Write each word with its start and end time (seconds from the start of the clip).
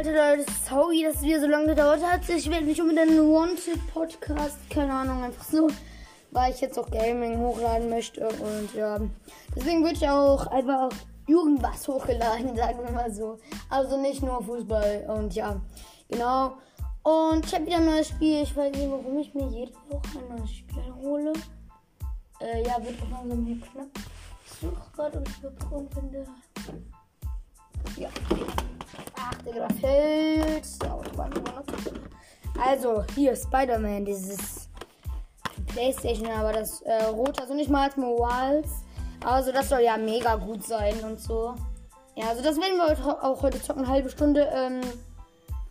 Alter 0.00 0.36
Leute, 0.36 0.50
sorry, 0.66 1.02
dass 1.02 1.16
es 1.16 1.22
wieder 1.22 1.40
so 1.40 1.46
lange 1.46 1.66
gedauert 1.66 2.02
hat. 2.02 2.26
Ich 2.26 2.50
werde 2.50 2.64
nicht 2.64 2.80
unbedingt 2.80 3.10
einen 3.10 3.30
Wanted-Podcast, 3.30 4.56
keine 4.70 4.94
Ahnung, 4.94 5.22
einfach 5.22 5.44
so, 5.44 5.68
weil 6.30 6.54
ich 6.54 6.60
jetzt 6.62 6.78
auch 6.78 6.90
Gaming 6.90 7.38
hochladen 7.38 7.90
möchte. 7.90 8.26
Und 8.26 8.74
ja, 8.74 8.98
deswegen 9.54 9.82
würde 9.82 9.96
ich 9.96 10.08
auch 10.08 10.46
einfach 10.46 10.88
irgendwas 11.26 11.86
hochgeladen, 11.86 12.56
sagen 12.56 12.78
wir 12.82 12.92
mal 12.92 13.12
so. 13.12 13.40
Also 13.68 14.00
nicht 14.00 14.22
nur 14.22 14.42
Fußball 14.42 15.04
und 15.06 15.34
ja, 15.34 15.60
genau. 16.08 16.54
Und 17.02 17.44
ich 17.44 17.54
habe 17.54 17.66
wieder 17.66 17.76
ein 17.76 17.84
neues 17.84 18.08
Spiel. 18.08 18.40
Ich 18.40 18.56
weiß 18.56 18.74
nicht, 18.74 18.90
warum 18.90 19.18
ich 19.18 19.34
mir 19.34 19.48
jede 19.48 19.74
Woche 19.90 20.18
ein 20.18 20.38
neues 20.38 20.50
Spiel 20.50 20.94
hole. 21.02 21.34
Äh, 22.40 22.66
ja, 22.66 22.82
wird 22.82 22.96
auch 23.02 23.18
langsam 23.18 23.44
hier 23.44 23.60
knapp. 23.60 23.88
Ich 24.46 24.52
suche 24.62 24.80
gerade, 24.96 25.18
ob 25.18 25.28
ich 25.28 25.38
überhaupt 25.40 25.94
irgendwann 25.94 26.26
Ja. 27.98 28.08
Ach, 29.18 29.34
Digga, 29.42 29.68
da 29.68 29.74
fällt. 29.74 30.66
Also, 32.62 33.04
hier, 33.14 33.36
Spider-Man, 33.36 34.04
dieses 34.04 34.68
Playstation, 35.66 36.30
aber 36.30 36.52
das 36.52 36.82
äh, 36.82 37.04
rote, 37.04 37.40
also 37.42 37.54
nicht 37.54 37.70
mal 37.70 37.86
als 37.86 37.96
Mobiles. 37.96 38.70
Also, 39.24 39.52
das 39.52 39.68
soll 39.68 39.80
ja 39.80 39.96
mega 39.96 40.34
gut 40.36 40.64
sein 40.64 40.98
und 41.04 41.20
so. 41.20 41.54
Ja, 42.16 42.28
also 42.28 42.42
das 42.42 42.56
werden 42.56 42.76
wir 42.76 43.24
auch 43.24 43.40
heute 43.42 43.62
zocken, 43.62 43.84
eine 43.84 43.92
halbe 43.92 44.10
Stunde. 44.10 44.48
Ähm, 44.52 44.80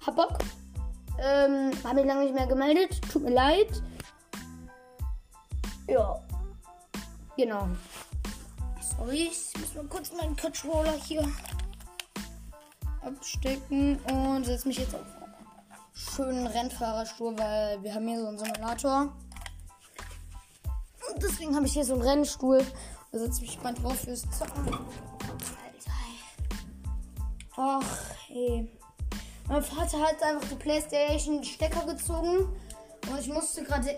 hab 0.06 0.16
Bock. 0.16 0.40
Ähm, 1.20 1.72
hab 1.84 1.94
mich 1.94 2.06
lange 2.06 2.24
nicht 2.24 2.34
mehr 2.34 2.48
gemeldet. 2.48 3.00
Tut 3.12 3.24
mir 3.24 3.34
leid. 3.34 3.68
Ja. 5.88 6.20
Genau. 7.38 7.68
Sorry, 8.82 9.30
ich 9.32 9.60
muss 9.60 9.76
mal 9.76 9.86
kurz 9.86 10.12
meinen 10.14 10.36
Controller 10.36 10.94
hier 10.94 11.22
abstecken 13.02 14.00
und 14.06 14.46
setze 14.46 14.68
mich 14.68 14.78
jetzt 14.78 14.96
auf 14.96 15.02
schönen 15.94 16.48
Rennfahrerstuhl, 16.48 17.38
weil 17.38 17.84
wir 17.84 17.94
haben 17.94 18.08
hier 18.08 18.20
so 18.20 18.28
einen 18.28 18.38
Simulator. 18.38 19.14
Und 21.12 21.24
deswegen 21.24 21.56
habe 21.56 21.66
ich 21.66 21.74
hier 21.74 21.86
so 21.86 21.94
einen 21.94 22.04
Rennstuhl. 22.04 22.66
Da 23.12 23.20
setze 23.20 23.44
ich 23.44 23.52
mich 23.52 23.64
mal 23.64 23.74
drauf 23.74 24.00
fürs 24.00 24.22
Zocken. 24.32 24.78
Ach, 27.58 27.84
ey. 28.30 28.72
Mein 29.48 29.64
Vater 29.64 30.00
hat 30.00 30.22
einfach 30.22 30.48
die 30.48 30.56
Playstation 30.56 31.44
Stecker 31.44 31.86
gezogen 31.86 32.48
und 33.10 33.20
ich 33.20 33.28
musste 33.28 33.64
gerade. 33.64 33.90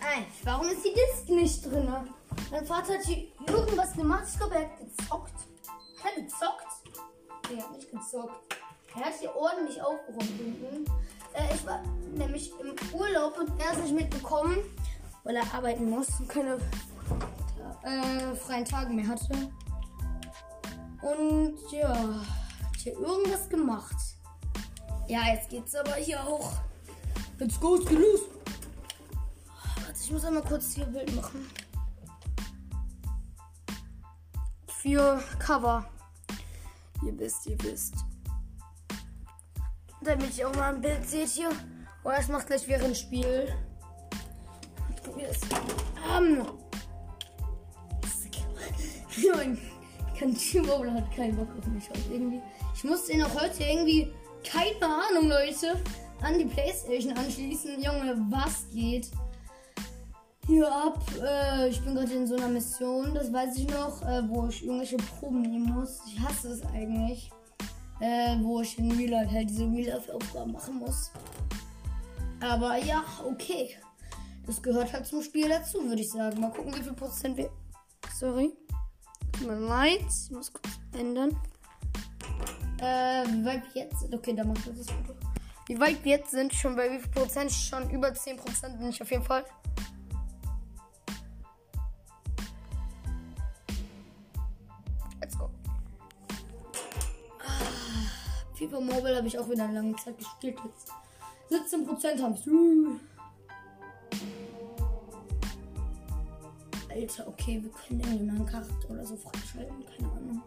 Ey, 0.00 0.26
warum 0.42 0.68
ist 0.68 0.84
die 0.84 0.92
Disk 0.92 1.28
nicht 1.28 1.64
drin? 1.64 1.88
Mein 2.50 2.66
Vater 2.66 2.94
hat 2.94 3.04
hier 3.04 3.28
irgendwas 3.46 3.92
gemacht. 3.92 4.24
Ich 4.28 4.36
glaube, 4.36 4.56
er 4.56 4.62
hat 4.62 4.78
gezockt. 4.78 5.34
Hat 6.02 6.14
gezockt? 6.16 6.71
Er 7.50 7.62
hat 7.62 7.72
nicht 7.72 7.90
gezockt. 7.90 8.56
Er 8.94 9.04
hat 9.04 9.14
hier 9.18 9.34
ordentlich 9.34 9.82
aufgeräumt 9.82 10.22
hinten. 10.22 10.84
Äh, 11.34 11.54
ich 11.54 11.66
war 11.66 11.82
nämlich 12.14 12.52
im 12.60 12.74
Urlaub 12.98 13.38
und 13.38 13.50
er 13.60 13.72
ist 13.72 13.82
nicht 13.82 13.94
mitbekommen, 13.94 14.58
weil 15.24 15.36
er 15.36 15.54
arbeiten 15.54 15.88
muss 15.88 16.08
und 16.20 16.28
keine 16.28 16.58
äh, 17.82 18.34
freien 18.36 18.64
Tage 18.64 18.92
mehr 18.92 19.08
hatte. 19.08 19.50
Und 21.02 21.58
ja, 21.70 21.88
hat 21.88 22.76
hier 22.76 22.92
irgendwas 22.92 23.48
gemacht. 23.48 23.96
Ja, 25.08 25.26
jetzt 25.32 25.50
geht's 25.50 25.74
aber 25.74 25.94
hier 25.94 26.22
auch. 26.22 26.52
Let's 27.38 27.58
go, 27.58 27.76
geht 27.76 27.90
los. 27.98 28.20
Warte, 29.84 29.98
ich 30.00 30.10
muss 30.12 30.24
einmal 30.24 30.44
kurz 30.44 30.74
hier 30.74 30.86
Bild 30.86 31.14
machen. 31.16 31.50
Für 34.68 35.22
Cover. 35.38 35.84
Ihr 37.04 37.18
wisst, 37.18 37.46
ihr 37.46 37.62
wisst. 37.62 37.94
Damit 40.02 40.30
ich 40.30 40.44
auch 40.44 40.54
mal 40.54 40.74
ein 40.74 40.80
Bild 40.80 41.08
seht 41.08 41.28
hier. 41.28 41.50
Oh, 42.04 42.10
das 42.10 42.28
macht 42.28 42.46
gleich 42.46 42.66
während 42.68 42.96
Spiel. 42.96 43.52
Ich 44.94 45.02
probiere 45.02 45.30
es. 45.30 45.40
Um. 46.16 46.46
Mein 49.34 49.58
Kantine 50.18 50.94
hat 50.94 51.14
keinen 51.14 51.36
Bock 51.36 51.48
auf 51.58 51.66
mich 51.66 51.88
heute 51.88 52.12
irgendwie. 52.12 52.40
Ich 52.74 52.84
muss 52.84 53.06
den 53.06 53.22
auch 53.22 53.40
heute 53.40 53.62
irgendwie, 53.62 54.12
keine 54.44 54.84
Ahnung, 54.84 55.28
Leute, 55.28 55.80
an 56.20 56.38
die 56.38 56.44
Playstation 56.44 57.16
anschließen. 57.16 57.82
Junge, 57.82 58.16
was 58.30 58.66
geht? 58.72 59.10
Hier 60.46 60.70
ab. 60.70 61.00
Äh, 61.22 61.68
ich 61.68 61.80
bin 61.82 61.94
gerade 61.94 62.12
in 62.12 62.26
so 62.26 62.36
einer 62.36 62.48
Mission, 62.48 63.14
das 63.14 63.32
weiß 63.32 63.56
ich 63.58 63.68
noch, 63.68 64.02
äh, 64.02 64.28
wo 64.28 64.48
ich 64.48 64.64
irgendwelche 64.64 64.96
Proben 64.96 65.42
nehmen 65.42 65.72
muss. 65.72 66.00
Ich 66.06 66.20
hasse 66.20 66.48
es 66.48 66.62
eigentlich. 66.66 67.30
Äh, 68.00 68.36
wo 68.40 68.60
ich 68.60 68.78
in 68.78 68.90
Real 68.90 69.10
Life 69.10 69.32
halt 69.32 69.48
diese 69.48 69.64
Real 69.64 69.94
Life 69.94 70.12
Aufgaben 70.12 70.52
machen 70.52 70.78
muss. 70.78 71.12
Aber 72.40 72.76
ja, 72.76 73.04
okay. 73.24 73.76
Das 74.44 74.60
gehört 74.60 74.92
halt 74.92 75.06
zum 75.06 75.22
Spiel 75.22 75.48
dazu, 75.48 75.84
würde 75.84 76.02
ich 76.02 76.10
sagen. 76.10 76.40
Mal 76.40 76.50
gucken, 76.50 76.74
wie 76.74 76.82
viel 76.82 76.94
Prozent 76.94 77.36
wir. 77.36 77.50
Sorry. 78.18 78.52
Tut 79.32 79.46
mir 79.46 79.60
leid. 79.60 80.04
Ich 80.08 80.30
muss 80.32 80.52
kurz 80.52 80.72
ändern. 80.98 81.30
Äh, 82.78 83.24
wie 83.28 83.44
weit 83.44 83.62
jetzt. 83.74 84.12
Okay, 84.12 84.34
da 84.34 84.42
macht 84.42 84.66
das 84.66 84.86
Foto. 84.90 85.14
Wie 85.68 85.78
weit 85.78 86.04
wir 86.04 86.16
jetzt 86.16 86.32
sind, 86.32 86.52
schon 86.52 86.74
bei 86.74 86.90
wie 86.90 86.98
viel 86.98 87.10
Prozent? 87.10 87.52
Schon 87.52 87.88
über 87.90 88.12
10 88.12 88.36
Prozent 88.36 88.78
bin 88.78 88.88
ich 88.88 89.00
auf 89.00 89.10
jeden 89.10 89.22
Fall. 89.22 89.44
FIFA 98.62 98.80
Mobile 98.80 99.16
habe 99.16 99.26
ich 99.26 99.36
auch 99.36 99.50
wieder 99.50 99.64
eine 99.64 99.74
lange 99.74 99.96
Zeit 99.96 100.16
gespielt 100.16 100.56
jetzt. 100.64 100.92
17 101.48 101.84
Prozent 101.84 102.22
haben 102.22 102.34
es. 102.34 102.46
Alter, 106.88 107.26
okay, 107.26 107.60
wir 107.60 107.70
können 107.70 108.00
irgendwie 108.00 108.30
einen 108.30 108.46
Kart 108.46 108.68
oder 108.88 109.04
so 109.04 109.16
freischalten, 109.16 109.84
keine 109.84 110.12
Ahnung. 110.12 110.42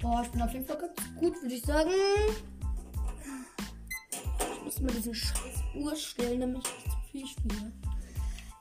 Boah, 0.00 0.22
ich 0.22 0.30
bin 0.30 0.40
auf 0.40 0.52
jeden 0.52 0.64
Fall 0.64 0.78
ganz 0.78 1.14
gut, 1.16 1.42
würde 1.42 1.54
ich 1.54 1.62
sagen. 1.62 1.90
Ich 4.40 4.64
muss 4.64 4.80
mir 4.80 4.92
diesen 4.92 5.14
scheiß 5.14 5.62
Uhr 5.74 5.94
stellen, 5.96 6.40
damit 6.40 6.62
ich 6.66 6.74
nicht 6.74 6.90
zu 6.90 6.96
viel 7.10 7.26
spiele. 7.26 7.72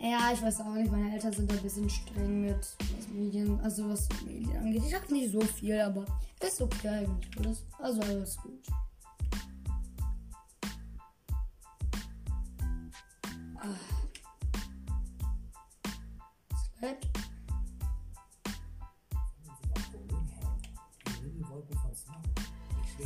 Ja, 0.03 0.33
ich 0.33 0.41
weiß 0.41 0.59
auch 0.59 0.73
nicht, 0.73 0.91
meine 0.91 1.13
Eltern 1.13 1.31
sind 1.31 1.49
ein 1.49 1.61
bisschen 1.61 1.89
streng 1.89 2.41
mit 2.41 2.57
was 2.57 3.07
Medien, 3.07 3.57
also 3.61 3.87
was 3.87 4.09
Medien 4.25 4.57
angeht. 4.57 4.83
Ich 4.85 4.93
habe 4.93 5.13
nicht 5.13 5.31
so 5.31 5.39
viel, 5.39 5.79
aber 5.79 6.03
ist 6.41 6.61
okay 6.61 6.89
eigentlich. 6.89 7.57
Also 7.79 8.01
alles 8.01 8.35
gut. 8.35 8.67
Ah. 13.55 13.79
Slap. 16.77 16.97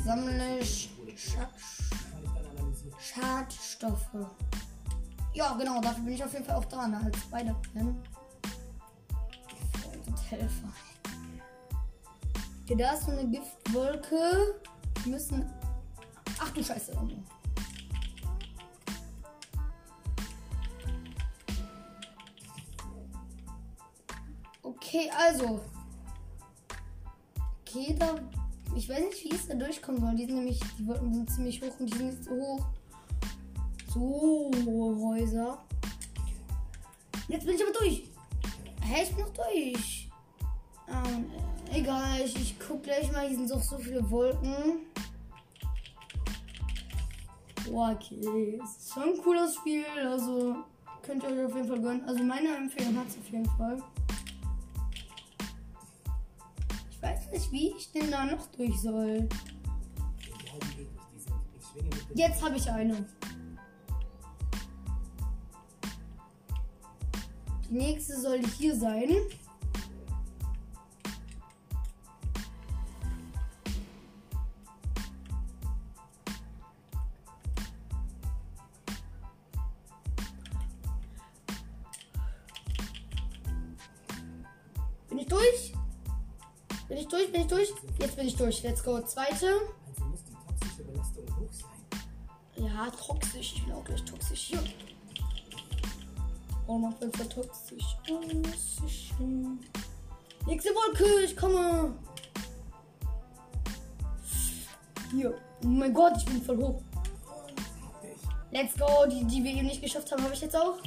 Sammle 0.03 0.65
Sch 0.65 0.89
Scha 1.15 1.47
Schadstoffe. 2.99 4.46
Ja, 5.33 5.53
genau, 5.53 5.79
dafür 5.81 6.03
bin 6.03 6.13
ich 6.13 6.23
auf 6.23 6.33
jeden 6.33 6.45
Fall 6.45 6.55
auch 6.55 6.65
da, 6.65 6.87
ne, 6.87 6.99
als 7.03 7.17
Spider-Man. 7.19 8.03
Helfer. 10.29 10.67
Okay, 12.63 12.75
da 12.75 12.93
ist 12.93 13.05
so 13.05 13.11
eine 13.11 13.27
Giftwolke. 13.29 14.59
Wir 15.03 15.11
müssen. 15.13 15.49
Ach 16.39 16.49
du 16.51 16.61
Scheiße. 16.61 16.91
Oh. 16.97 17.07
Okay, 24.63 25.09
also. 25.17 25.61
Okay, 27.61 27.95
da. 27.97 28.15
Ich 28.75 28.89
weiß 28.89 28.99
nicht, 28.99 29.23
wie 29.23 29.33
es 29.33 29.47
da 29.47 29.55
durchkommen 29.55 30.01
soll. 30.01 30.15
Die 30.15 30.25
sind 30.25 30.35
nämlich, 30.35 30.59
die 30.77 30.87
Wolken 30.87 31.13
sind 31.13 31.31
ziemlich 31.31 31.61
hoch 31.61 31.79
und 31.79 31.85
die 31.85 31.97
sind 31.97 32.07
nicht 32.07 32.23
so 32.25 32.31
hoch. 32.31 32.65
So, 33.97 34.51
Häuser. 35.09 35.57
Jetzt 37.27 37.45
bin 37.47 37.55
ich 37.55 37.63
aber 37.63 37.73
durch. 37.79 38.03
Hä, 38.81 39.03
ich 39.03 39.15
bin 39.15 39.25
noch 39.25 39.33
durch. 39.33 40.09
Ähm, 40.87 41.25
egal, 41.73 42.21
ich, 42.23 42.35
ich 42.35 42.55
guck 42.59 42.83
gleich 42.83 43.11
mal. 43.11 43.27
Hier 43.27 43.37
sind 43.37 43.49
doch 43.49 43.63
so 43.63 43.77
viele 43.79 44.07
Wolken. 44.11 44.85
Boah, 47.65 47.97
okay. 47.99 48.59
Ist 48.63 48.93
schon 48.93 49.03
ein 49.03 49.17
cooles 49.17 49.55
Spiel. 49.55 49.83
Also 50.05 50.57
könnt 51.01 51.23
ihr 51.23 51.29
euch 51.29 51.45
auf 51.45 51.55
jeden 51.55 51.67
Fall 51.67 51.81
gönnen. 51.81 52.05
Also 52.07 52.23
meine 52.23 52.55
Empfehlung 52.55 52.97
hat 52.97 53.07
es 53.07 53.17
auf 53.17 53.29
jeden 53.31 53.49
Fall. 53.57 53.81
Ich 56.91 57.01
weiß 57.01 57.31
nicht, 57.31 57.51
wie 57.51 57.73
ich 57.75 57.91
denn 57.91 58.11
da 58.11 58.25
noch 58.25 58.45
durch 58.55 58.79
soll. 58.79 59.27
Jetzt 62.13 62.43
habe 62.43 62.57
ich 62.57 62.69
eine. 62.69 63.16
Die 67.69 67.73
nächste 67.73 68.19
soll 68.19 68.41
hier 68.57 68.75
sein. 68.75 69.09
Bin 85.09 85.19
ich 85.19 85.27
durch? 85.27 85.73
Bin 86.87 86.97
ich 86.97 87.07
durch? 87.07 87.31
Bin 87.31 87.41
ich 87.41 87.47
durch? 87.47 87.73
Jetzt 87.99 88.15
bin 88.15 88.27
ich 88.27 88.35
durch. 88.37 88.63
Let's 88.63 88.83
go. 88.83 89.01
Zweite. 89.01 89.47
Also 89.87 90.05
muss 90.05 90.23
die 90.23 90.33
toxische 90.33 90.83
Belastung 90.83 91.25
hoch 91.37 91.51
sein. 91.51 92.65
Ja, 92.65 92.89
toxisch. 92.91 93.55
Ich 93.57 93.65
bin 93.65 93.73
auch 93.73 93.83
gleich 93.83 94.05
toxisch. 94.05 94.51
Ja. 94.51 94.59
Oh, 96.67 96.77
man 96.77 96.93
wird 96.99 97.15
so 97.15 97.23
toxisch. 97.23 97.97
Toxisch. 98.05 99.13
Nächste 100.45 100.69
Wolke, 100.71 101.23
ich 101.23 101.35
komme. 101.35 101.95
Hier. 105.11 105.33
Oh 105.63 105.67
mein 105.67 105.93
Gott, 105.93 106.17
ich 106.17 106.25
bin 106.25 106.41
voll 106.41 106.57
hoch. 106.57 106.81
Let's 108.51 108.77
go. 108.77 109.05
Die, 109.09 109.23
die 109.23 109.43
wir 109.43 109.51
eben 109.51 109.67
nicht 109.67 109.81
geschafft 109.81 110.11
haben, 110.11 110.21
habe 110.23 110.33
ich 110.33 110.41
jetzt 110.41 110.55
auch. 110.55 110.77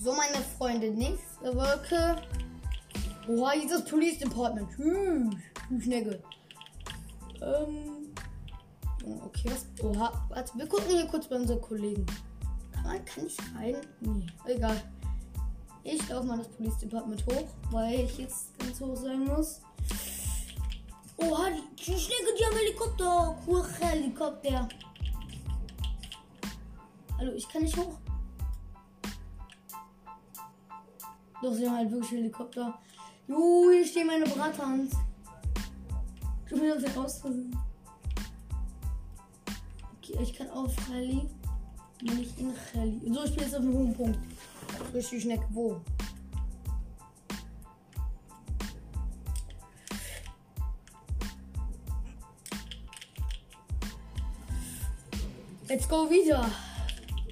So, 0.00 0.12
meine 0.14 0.44
Freunde. 0.56 0.90
Nächste 0.90 1.54
Wolke. 1.54 2.22
Oha, 3.28 3.52
das 3.68 3.84
Police 3.84 4.18
Department. 4.18 4.68
Hm, 4.76 5.36
Schnecke. 5.80 6.22
Ähm. 7.40 8.12
Okay, 9.24 9.50
was? 9.50 9.66
Oha, 9.84 10.12
warte, 10.28 10.56
wir 10.56 10.66
gucken 10.66 10.90
hier 10.90 11.06
kurz 11.06 11.26
bei 11.26 11.36
unseren 11.36 11.60
Kollegen. 11.60 12.06
Kann, 12.92 12.98
man, 12.98 13.04
kann 13.04 13.26
ich 13.26 13.38
rein? 13.56 13.76
Nee, 14.00 14.26
egal. 14.46 14.82
Ich 15.82 16.08
laufe 16.08 16.26
mal 16.26 16.38
das 16.38 16.48
Police 16.48 16.78
Department 16.78 17.24
hoch, 17.26 17.48
weil 17.70 18.00
ich 18.00 18.18
jetzt 18.18 18.58
ganz 18.58 18.80
hoch 18.80 18.96
sein 18.96 19.24
muss. 19.24 19.60
Oha, 21.16 21.50
die, 21.50 21.76
die 21.76 21.98
Schnecke, 21.98 22.34
die 22.38 22.44
haben 22.44 22.56
Helikopter. 22.56 23.38
Cool, 23.46 23.64
Helikopter. 23.80 24.68
Hallo, 27.18 27.32
ich 27.32 27.48
kann 27.48 27.62
nicht 27.62 27.76
hoch. 27.76 27.98
Doch, 31.42 31.52
sie 31.54 31.66
haben 31.66 31.76
halt 31.76 31.90
wirklich 31.90 32.10
Helikopter. 32.10 32.78
Jo, 33.26 33.70
hier 33.72 33.86
stehen 33.86 34.06
meine 34.06 34.26
Brathans. 34.26 34.92
Ich 36.46 36.60
bin 36.60 36.72
aus 36.72 36.82
der. 36.82 37.32
Okay, 39.96 40.18
ich 40.20 40.34
kann 40.34 40.50
auf 40.50 40.74
Rallye. 40.90 41.28
Nicht 42.02 42.36
in 42.38 42.52
Rallye. 42.74 43.14
So, 43.14 43.24
ich 43.24 43.34
bin 43.34 43.44
jetzt 43.44 43.54
auf 43.54 43.62
dem 43.62 43.72
hohen 43.74 43.94
Punkt. 43.94 44.18
Richtig 44.92 45.22
Schneck. 45.22 45.40
Wo? 45.50 45.80
Let's 55.68 55.88
go 55.88 56.10
wieder. 56.10 56.50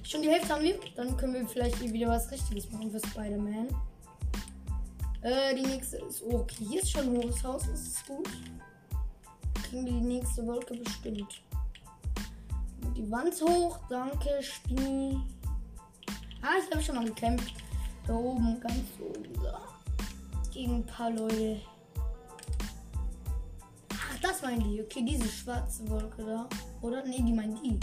Schon 0.03 0.21
die 0.21 0.29
Hälfte 0.29 0.53
haben 0.53 0.63
wir. 0.63 0.79
Dann 0.95 1.17
können 1.17 1.33
wir 1.33 1.47
vielleicht 1.47 1.75
hier 1.75 1.91
wieder 1.91 2.07
was 2.07 2.31
Richtiges 2.31 2.71
machen 2.71 2.91
für 2.91 2.99
Spider-Man. 2.99 3.67
Äh, 5.21 5.53
die 5.55 5.65
nächste 5.67 5.97
ist. 5.97 6.23
Okay, 6.23 6.65
hier 6.65 6.81
ist 6.81 6.91
schon 6.91 7.01
ein 7.01 7.17
hohes 7.17 7.43
Haus. 7.43 7.63
Das 7.69 7.81
ist 7.81 8.07
gut. 8.07 8.29
Kriegen 9.69 9.85
wir 9.85 9.91
die 9.91 9.99
nächste 9.99 10.47
Wolke 10.47 10.75
bestimmt. 10.75 11.41
Die 12.95 13.09
Wand 13.09 13.33
hoch. 13.41 13.79
Danke, 13.89 14.41
Spini. 14.41 15.19
Ah, 16.41 16.57
ich 16.59 16.71
habe 16.71 16.83
schon 16.83 16.95
mal 16.95 17.05
gekämpft. 17.05 17.53
Da 18.05 18.13
oben, 18.13 18.59
ganz 18.59 18.83
oben. 18.99 19.33
So. 19.35 20.51
Gegen 20.51 20.75
ein 20.77 20.85
paar 20.85 21.11
Leute. 21.11 21.61
Ach, 23.93 24.19
das 24.21 24.41
meinen 24.41 24.63
die. 24.63 24.81
Okay, 24.81 25.03
diese 25.03 25.27
schwarze 25.27 25.87
Wolke 25.89 26.25
da. 26.25 26.49
Oder? 26.81 27.05
Nee, 27.05 27.21
die 27.21 27.33
meinen 27.33 27.61
die. 27.61 27.79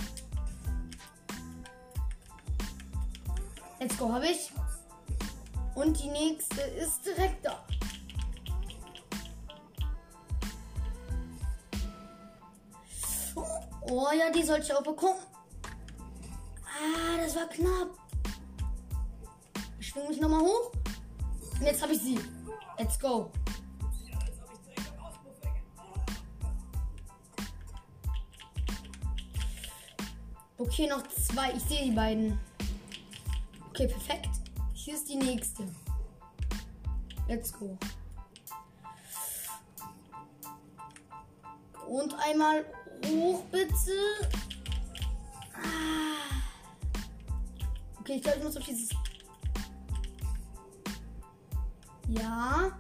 Let's 3.80 3.96
go, 3.96 4.12
habe 4.12 4.26
ich. 4.26 4.52
Und 5.74 6.02
die 6.02 6.10
nächste 6.10 6.60
ist 6.60 7.06
direkt 7.06 7.46
da. 7.46 7.64
Oh 13.90 14.08
ja, 14.12 14.30
die 14.30 14.42
sollte 14.42 14.64
ich 14.64 14.74
auch 14.74 14.82
bekommen. 14.82 15.18
Ah, 16.64 17.16
das 17.16 17.34
war 17.36 17.48
knapp. 17.48 17.88
Ich 19.80 19.88
schwinge 19.88 20.08
mich 20.08 20.20
nochmal 20.20 20.40
hoch. 20.40 20.72
Und 21.58 21.62
jetzt 21.62 21.82
habe 21.82 21.94
ich 21.94 22.00
sie. 22.00 22.18
Let's 22.78 22.98
go. 22.98 23.30
Okay, 30.58 30.86
noch 30.86 31.06
zwei. 31.08 31.52
Ich 31.52 31.62
sehe 31.62 31.84
die 31.84 31.92
beiden. 31.92 32.38
Okay, 33.70 33.88
perfekt. 33.88 34.28
Hier 34.74 34.94
ist 34.94 35.08
die 35.08 35.16
nächste. 35.16 35.66
Let's 37.26 37.52
go. 37.52 37.78
Und 41.88 42.14
einmal 42.22 42.66
hoch, 43.08 43.42
bitte. 43.50 44.30
Ah. 45.54 46.42
Okay, 48.00 48.16
ich 48.16 48.22
glaube, 48.22 48.38
ich 48.38 48.44
muss 48.44 48.56
auf 48.56 48.64
dieses. 48.64 48.90
Ja. 52.08 52.72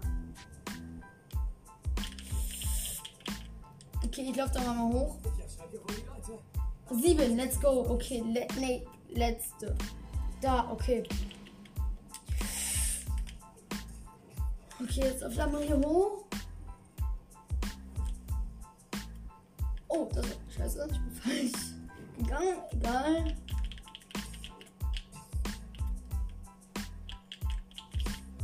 Okay, 4.04 4.30
ich 4.30 4.36
laufe 4.36 4.54
da 4.54 4.72
mal 4.72 4.92
hoch. 4.92 5.16
Sieben, 6.90 7.36
let's 7.36 7.60
go. 7.60 7.84
Okay, 7.90 8.20
le 8.20 8.46
nee, 8.58 8.86
letzte. 9.10 9.76
Da, 10.40 10.70
okay. 10.70 11.02
Okay, 14.80 15.00
jetzt 15.00 15.24
auf 15.24 15.38
einmal 15.38 15.62
hier 15.62 15.76
hoch. 15.76 16.27
Oh, 19.98 20.08
das 20.14 20.24
war 20.24 20.36
scheiße. 20.56 20.88
Ich 20.92 20.98
bin 21.00 21.12
falsch 21.12 21.52
gegangen. 22.16 22.58
Egal. 22.70 23.36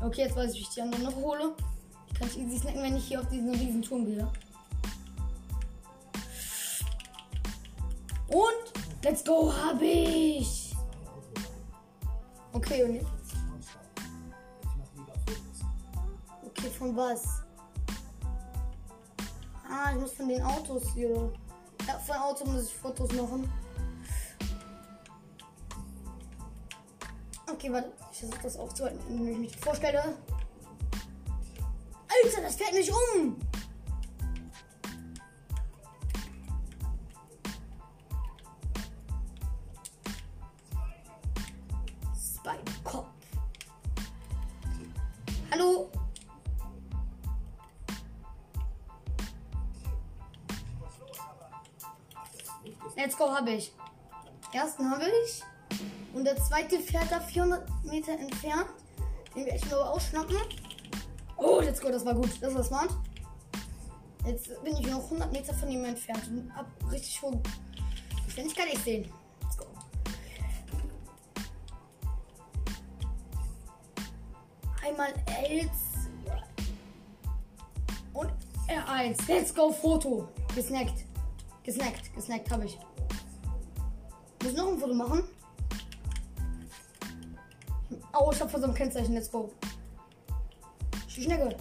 Okay, 0.03 0.23
jetzt 0.23 0.37
weiß 0.37 0.53
ich, 0.53 0.59
wie 0.59 0.63
ich 0.63 0.69
die 0.71 0.83
anderen 0.83 1.05
noch 1.05 1.15
hole. 1.15 1.55
Die 2.11 2.15
kann 2.15 2.29
ich 2.29 2.39
easy 2.39 2.59
snacken, 2.59 2.83
wenn 2.83 2.97
ich 2.97 3.07
hier 3.07 3.21
auf 3.21 3.29
diesen 3.29 3.51
riesen 3.51 3.83
Turm 3.83 4.05
gehe. 4.05 4.29
Und 8.27 9.05
let's 9.05 9.25
go, 9.25 9.53
hab 9.53 9.81
ich. 9.81 10.75
Okay, 12.53 12.83
und 12.83 12.95
jetzt? 12.95 13.07
Okay, 16.43 16.69
von 16.71 16.97
was? 16.97 17.25
Ah, 19.71 19.93
ich 19.93 20.01
muss 20.01 20.13
von 20.13 20.29
den 20.29 20.43
Autos 20.43 20.93
hier. 20.95 21.33
Von 22.07 22.17
Auto 22.17 22.45
muss 22.45 22.65
ich 22.65 22.75
Fotos 22.75 23.13
machen. 23.13 23.51
Okay, 27.51 27.73
warte. 27.73 27.93
Ich 28.13 28.19
versuche 28.19 28.43
das 28.43 28.57
aufzuhalten, 28.57 29.01
indem 29.09 29.33
ich 29.33 29.39
mich 29.39 29.57
vorstelle. 29.57 30.03
Alter, 30.03 30.13
das 32.43 32.57
fährt 32.57 32.73
mich 32.73 32.93
um! 32.93 33.37
Habe 53.35 53.51
ich. 53.53 53.73
Ersten 54.53 54.91
habe 54.91 55.05
ich. 55.25 55.43
Und 56.15 56.25
der 56.25 56.37
zweite 56.37 56.79
fährt 56.79 57.11
da 57.11 57.21
400 57.21 57.85
Meter 57.85 58.13
entfernt. 58.13 58.69
Den 59.35 59.45
werde 59.47 59.59
ich 59.59 59.65
mir 59.67 59.77
aber 59.77 59.91
ausschnappen. 59.91 60.37
Oh, 61.37 61.61
let's 61.61 61.81
go, 61.81 61.91
das 61.91 62.05
war 62.05 62.15
gut. 62.15 62.31
Das 62.41 62.55
war 62.55 62.63
smart. 62.63 62.91
Jetzt 64.25 64.63
bin 64.63 64.77
ich 64.77 64.87
noch 64.87 65.05
100 65.05 65.33
Meter 65.33 65.53
von 65.53 65.71
ihm 65.71 65.85
entfernt 65.85 66.23
und 66.29 66.55
hab 66.55 66.67
richtig 66.91 67.21
Geschwindigkeit. 68.25 68.67
Ich 68.73 68.79
sehen. 68.79 69.13
Let's 69.43 69.59
go. 69.59 69.67
Einmal 74.87 75.13
L2 75.27 75.71
und 78.13 78.31
R1. 78.69 79.19
Let's 79.29 79.55
go, 79.55 79.73
Foto. 79.73 80.29
Gesnackt. 80.55 81.05
Gesnackt. 81.65 82.15
Gesnackt 82.15 82.51
habe 82.51 82.67
ich. 82.67 82.79
Muss 84.45 84.53
noch 84.53 84.69
ein 84.69 84.79
Foto 84.79 84.93
machen. 84.93 85.25
Oh, 88.13 88.31
ich 88.31 88.41
hab 88.43 88.51
vor 88.51 88.61
so 88.61 88.67
einem 88.67 88.75
Kennzeichen. 88.75 89.15
Let's 89.15 89.31
go. 89.31 89.51
Schnecke. 91.09 91.57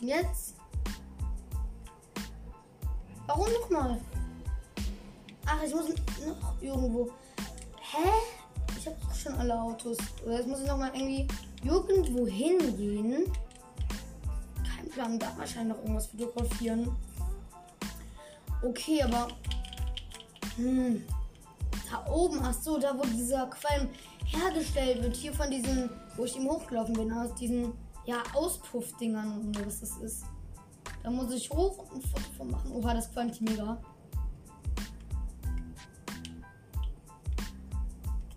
Jetzt. 0.00 0.54
Warum 3.26 3.46
nochmal? 3.52 4.00
Ach, 5.44 5.62
ich 5.62 5.74
muss 5.74 5.90
noch 5.90 6.62
irgendwo. 6.62 7.10
Hä? 7.78 8.08
Ich 8.78 8.86
habe 8.86 8.96
doch 9.02 9.14
schon 9.14 9.34
alle 9.34 9.60
Autos. 9.60 9.98
Oder 10.24 10.38
jetzt 10.38 10.48
muss 10.48 10.60
ich 10.60 10.66
nochmal 10.66 10.92
irgendwie 10.94 11.28
irgendwo 11.62 12.26
hingehen. 12.26 13.30
planen 14.94 15.18
da 15.18 15.30
wahrscheinlich 15.36 15.76
noch 15.76 15.82
irgendwas 15.82 16.06
fotografieren. 16.06 16.96
Okay, 18.62 19.02
aber. 19.02 19.28
Hm. 20.56 21.04
Da 21.90 22.04
oben, 22.10 22.40
ach 22.42 22.54
so, 22.54 22.78
da 22.78 22.96
wo 22.98 23.02
dieser 23.02 23.46
Qualm 23.46 23.88
hergestellt 24.24 25.02
wird, 25.02 25.16
hier 25.16 25.32
von 25.32 25.50
diesen, 25.50 25.90
wo 26.16 26.24
ich 26.24 26.36
eben 26.36 26.48
hochgelaufen 26.48 26.94
bin, 26.94 27.12
aus 27.12 27.34
diesen, 27.34 27.72
ja, 28.04 28.22
Auspuffdingern 28.34 29.48
oder 29.48 29.66
was 29.66 29.80
das 29.80 29.96
ist. 29.98 30.24
Da 31.02 31.10
muss 31.10 31.32
ich 31.32 31.48
hoch 31.50 31.78
und 31.78 31.96
ein 31.96 32.02
Foto 32.02 32.30
von 32.36 32.50
machen. 32.50 32.72
Oha, 32.72 32.94
das 32.94 33.12
qualmt 33.12 33.40
mega. 33.40 33.80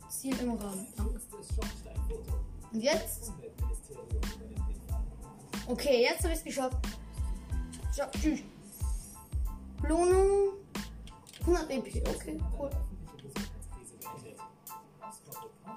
Ziel 0.10 0.38
im 0.41 0.51
Rahmen. 0.51 0.88
Und 2.72 2.82
jetzt? 2.82 3.32
Okay, 5.68 6.01
jetzt 6.01 6.24
habe 6.24 6.34
ich 6.34 6.39
es 6.39 6.44
geschafft. 6.44 6.77
Tschüss. 8.22 8.41
Belohnung 9.82 10.53
100 11.41 11.72
EP. 11.72 12.08
Okay, 12.08 12.38
cool. 12.58 12.70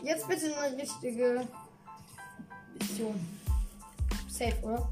Jetzt 0.03 0.27
bitte 0.29 0.57
eine 0.57 0.77
richtige 0.77 1.47
Mission. 2.79 3.29
Safe, 4.29 4.57
oder? 4.63 4.89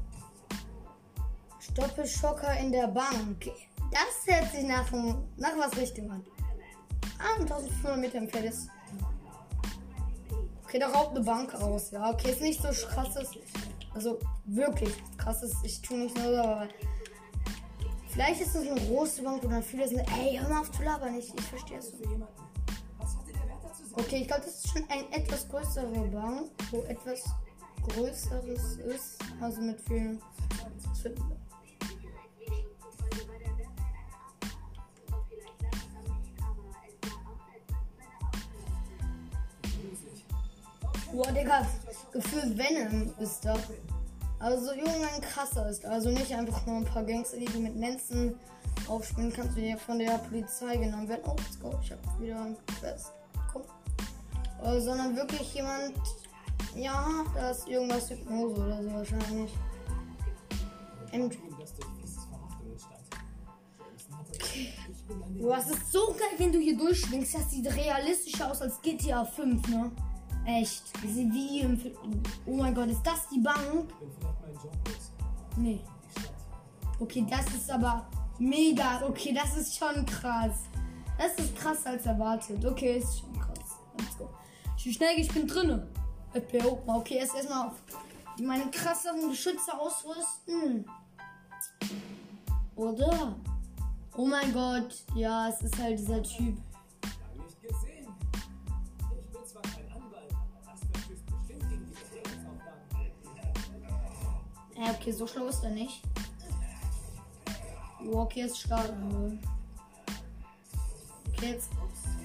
Stoppelschocker 1.59 2.57
in 2.59 2.71
der 2.71 2.87
Bank. 2.87 3.51
Das 3.91 4.25
hört 4.25 4.51
sich 4.51 4.63
nach, 4.63 4.89
nach 5.37 5.57
was 5.57 5.75
Richtung 5.77 6.09
an. 6.11 6.25
Ah, 7.19 7.39
1500 7.41 7.99
Meter 7.99 8.17
entfernt 8.19 8.45
ist. 8.47 8.69
Okay, 10.63 10.79
da 10.79 10.87
raubt 10.87 11.15
eine 11.15 11.25
Bank 11.25 11.53
aus. 11.55 11.91
Ja, 11.91 12.09
okay, 12.09 12.31
ist 12.31 12.41
nicht 12.41 12.61
so 12.61 12.69
krasses. 12.87 13.31
Also 13.93 14.17
wirklich 14.45 14.93
krasses. 15.17 15.53
Ich 15.63 15.81
tue 15.81 15.97
nicht 15.97 16.17
nur, 16.17 16.39
aber 16.39 16.69
vielleicht 18.09 18.41
ist 18.41 18.55
es 18.55 18.65
eine 18.65 18.79
große 18.79 19.21
Bank 19.21 19.43
und 19.43 19.51
dann 19.51 19.61
viele 19.61 19.87
sind, 19.87 19.99
ey, 20.17 20.37
hör 20.37 20.47
mal 20.47 20.61
auf 20.61 20.71
zu 20.71 20.81
labern. 20.83 21.15
Ich, 21.15 21.33
ich 21.33 21.45
verstehe 21.45 21.79
es. 21.79 21.91
Okay, 23.93 24.21
ich 24.21 24.27
glaube, 24.27 24.43
das 24.45 24.55
ist 24.55 24.69
schon 24.71 24.83
ein 24.89 25.11
etwas 25.11 25.47
größere 25.49 26.07
Bank, 26.07 26.49
wo 26.71 26.81
etwas 26.83 27.23
Größeres 27.89 28.77
ist. 28.77 29.17
Also 29.41 29.61
mit 29.61 29.81
vielen. 29.81 30.21
Boah, 41.11 41.31
Digga, 41.33 41.67
gefühlt 42.13 42.57
Venom 42.57 43.13
ist 43.19 43.43
da. 43.43 43.57
Also 44.39 44.73
Junge, 44.73 45.07
ein 45.13 45.21
krasser 45.21 45.69
ist. 45.69 45.85
Also 45.85 46.09
nicht 46.09 46.33
einfach 46.33 46.65
nur 46.65 46.77
ein 46.77 46.85
paar 46.85 47.03
Gangster, 47.03 47.37
die 47.37 47.45
du 47.45 47.59
mit 47.59 47.75
Lenzen 47.75 48.35
aufspielen 48.87 49.33
kannst, 49.33 49.57
die 49.57 49.75
von 49.75 49.99
der 49.99 50.17
Polizei 50.19 50.77
genommen 50.77 51.09
werden. 51.09 51.23
Oh, 51.25 51.35
let's 51.37 51.59
go. 51.59 51.77
Ich 51.83 51.91
hab 51.91 52.19
wieder 52.19 52.41
ein 52.41 52.55
Quest. 52.79 53.11
Äh, 54.63 54.79
sondern 54.79 55.15
wirklich 55.15 55.53
jemand. 55.53 55.93
Ja, 56.75 57.25
da 57.35 57.49
ist 57.49 57.67
irgendwas 57.67 58.09
Hypnose 58.09 58.61
oder 58.61 58.83
so 58.83 58.93
wahrscheinlich. 58.93 59.51
MJ. 61.11 61.35
Okay. 64.33 64.73
Es 65.57 65.69
ist 65.69 65.91
so 65.91 66.07
geil, 66.17 66.37
wenn 66.37 66.51
du 66.51 66.59
hier 66.59 66.77
durchschwingst. 66.77 67.35
Das 67.35 67.51
sieht 67.51 67.65
realistischer 67.75 68.51
aus 68.51 68.61
als 68.61 68.81
GTA 68.81 69.25
5, 69.25 69.67
ne? 69.67 69.91
Echt. 70.45 70.83
Wie 71.03 71.61
im 71.61 71.77
Film. 71.77 71.95
Oh 72.45 72.55
mein 72.55 72.73
Gott, 72.73 72.89
ist 72.89 73.03
das 73.03 73.27
die 73.29 73.39
Bank? 73.39 73.93
Nee. 75.57 75.81
Okay, 76.99 77.25
das 77.29 77.45
ist 77.53 77.69
aber 77.69 78.07
mega. 78.39 79.01
Okay, 79.07 79.33
das 79.33 79.57
ist 79.57 79.77
schon 79.77 80.05
krass. 80.05 80.63
Das 81.17 81.33
ist 81.43 81.55
krasser 81.55 81.91
als 81.91 82.05
erwartet. 82.05 82.63
Okay, 82.65 82.97
ist 82.97 83.19
schon 83.19 83.33
krass. 83.33 83.77
Let's 83.97 84.17
go. 84.17 84.29
Wie 84.83 84.93
schnell 84.93 85.19
ich 85.19 85.31
bin 85.31 85.47
drinne. 85.47 85.87
Okay, 86.87 87.17
erst 87.17 87.35
erstmal 87.35 87.67
auf 87.67 87.73
meine 88.39 88.71
krasseren 88.71 89.29
Geschütze 89.29 89.77
ausrüsten. 89.77 90.85
Oder? 92.75 93.35
Oh 94.17 94.25
mein 94.25 94.51
Gott. 94.51 95.03
Ja, 95.13 95.49
es 95.49 95.61
ist 95.61 95.77
halt 95.77 95.99
dieser 95.99 96.23
Typ. 96.23 96.57
Ja, 104.75 104.91
okay, 104.91 105.11
so 105.11 105.27
schlau 105.27 105.45
ist 105.45 105.63
er 105.63 105.69
nicht. 105.69 106.01
Oh, 108.11 108.21
okay, 108.21 108.41
ist 108.41 108.57
stark. 108.57 108.91
Okay, 111.27 111.51
jetzt 111.51 111.69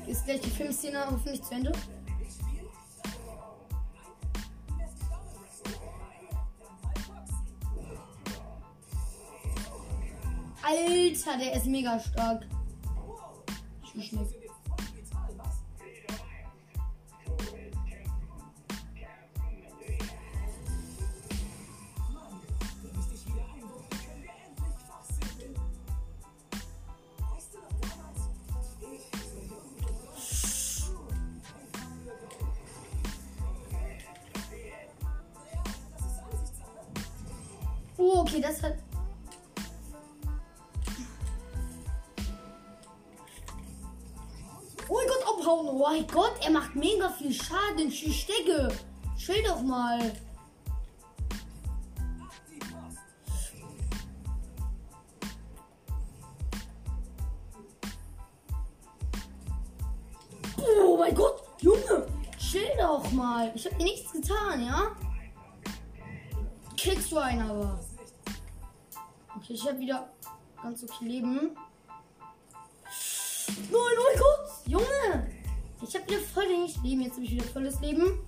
ist 0.06 0.24
gleich 0.24 0.40
die 0.40 0.48
Filmszene 0.48 1.04
hoffentlich 1.04 1.42
zu 1.42 1.52
Ende. 1.52 1.72
Alter, 10.68 11.38
der 11.38 11.52
ist 11.52 11.66
mega 11.66 12.00
stark. 12.00 12.44
Ich 13.84 14.08
schnell. 14.08 14.26
Oh, 37.98 38.20
okay, 38.20 38.40
das 38.40 38.62
hat. 38.62 38.85
Oh 45.78 45.80
mein 45.80 46.06
Gott, 46.06 46.32
er 46.42 46.50
macht 46.52 46.74
mega 46.74 47.10
viel 47.10 47.30
Schaden. 47.30 47.88
Ich 47.88 48.22
stecke. 48.22 48.72
Chill 49.18 49.42
doch 49.42 49.60
mal. 49.60 50.10
Oh 60.56 60.96
mein 60.96 61.14
Gott, 61.14 61.42
Junge, 61.60 62.06
chill 62.38 62.62
doch 62.78 63.12
mal. 63.12 63.52
Ich 63.54 63.66
hab 63.66 63.76
dir 63.76 63.84
nichts 63.84 64.12
getan, 64.12 64.64
ja? 64.64 64.96
Kriegst 66.78 67.12
du 67.12 67.18
einen 67.18 67.50
aber. 67.50 67.78
Okay, 69.36 69.52
ich 69.52 69.68
habe 69.68 69.78
wieder 69.78 70.08
ganz 70.62 70.82
okay 70.84 71.04
Leben. 71.04 71.54
Voll 76.36 76.50
wenig 76.50 76.76
Leben. 76.82 77.00
Jetzt 77.00 77.14
habe 77.14 77.24
ich 77.24 77.30
wieder 77.30 77.44
volles 77.44 77.80
Leben. 77.80 78.18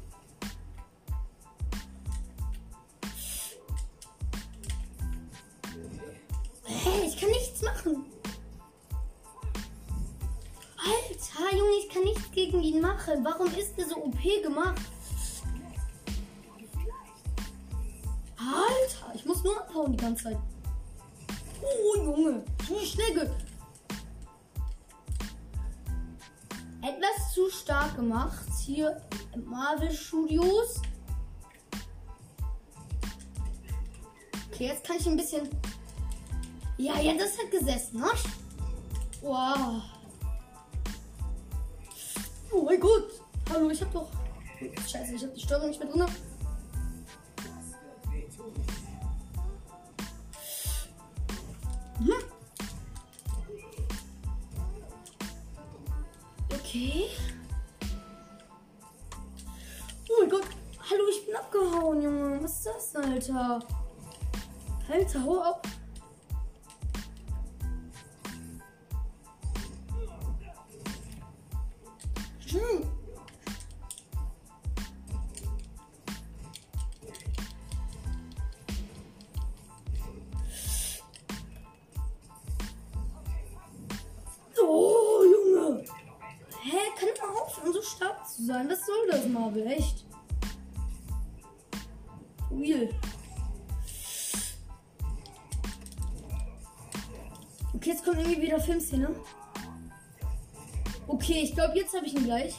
Hey, 6.65 7.07
ich 7.07 7.21
kann 7.21 7.29
nichts 7.29 7.61
machen. 7.61 8.07
Alter, 10.79 11.55
Junge, 11.57 11.77
ich 11.81 11.91
kann 11.91 12.03
nichts 12.05 12.31
gegen 12.31 12.63
ihn 12.63 12.81
machen. 12.81 13.23
Warum 13.23 13.49
ist 13.49 13.77
der 13.77 13.87
so 13.87 13.97
OP 13.97 14.23
gemacht? 14.43 14.81
Alter, 18.39 19.15
ich 19.15 19.27
muss 19.27 19.45
nur 19.45 19.61
abhauen 19.61 19.93
die 19.93 20.03
ganze 20.03 20.25
Zeit. 20.25 20.39
Oh, 21.61 21.97
Junge. 21.99 22.43
Wie 22.69 22.87
schnell. 22.87 23.31
Etwas 26.83 27.35
zu 27.35 27.51
stark 27.51 27.97
gemacht. 27.97 28.47
Hier 28.65 29.01
im 29.35 29.45
Marvel 29.45 29.91
Studios. 29.91 30.81
Okay, 34.51 34.69
jetzt 34.69 34.85
kann 34.85 34.97
ich 34.97 35.07
ein 35.07 35.17
bisschen. 35.17 35.49
Ja, 36.77 36.99
ja, 37.01 37.15
das 37.15 37.37
hat 37.39 37.51
gesessen, 37.51 38.01
ne? 38.01 38.11
Wow. 39.21 39.83
Oh 42.53 42.63
mein 42.63 42.79
Gott. 42.79 43.11
Hallo, 43.51 43.71
ich 43.71 43.83
hab 43.83 43.93
doch. 43.93 44.09
Scheiße, 44.89 45.15
ich 45.15 45.25
hab 45.25 45.35
die 45.35 45.41
Steuerung 45.41 45.69
nicht 45.69 45.81
mehr 45.81 45.89
drin. 45.89 46.07
Okay. 56.79 57.09
Oh 60.09 60.21
mein 60.21 60.31
Gott. 60.31 60.45
Hallo, 60.89 61.03
ich 61.11 61.27
bin 61.27 61.35
abgehauen, 61.35 62.01
Junge. 62.01 62.41
Was 62.41 62.59
ist 62.59 62.67
das, 62.67 62.97
Alter? 62.97 63.59
Alter, 64.89 65.25
hau 65.25 65.43
ab. 65.43 65.67
Hm. 72.53 72.88
Zu 88.39 88.45
sein? 88.45 88.69
Was 88.71 88.87
soll 88.87 89.07
das, 89.11 89.27
Marvel? 89.27 89.67
Echt? 89.67 90.05
Real. 92.51 92.89
Okay, 97.75 97.91
jetzt 97.91 98.05
kommt 98.05 98.19
irgendwie 98.19 98.43
wieder 98.43 98.61
Filmszene. 98.61 99.11
Okay, 101.07 101.41
ich 101.43 101.55
glaube, 101.55 101.77
jetzt 101.77 101.95
habe 101.95 102.07
ich 102.07 102.15
ihn 102.15 102.25
gleich. 102.25 102.55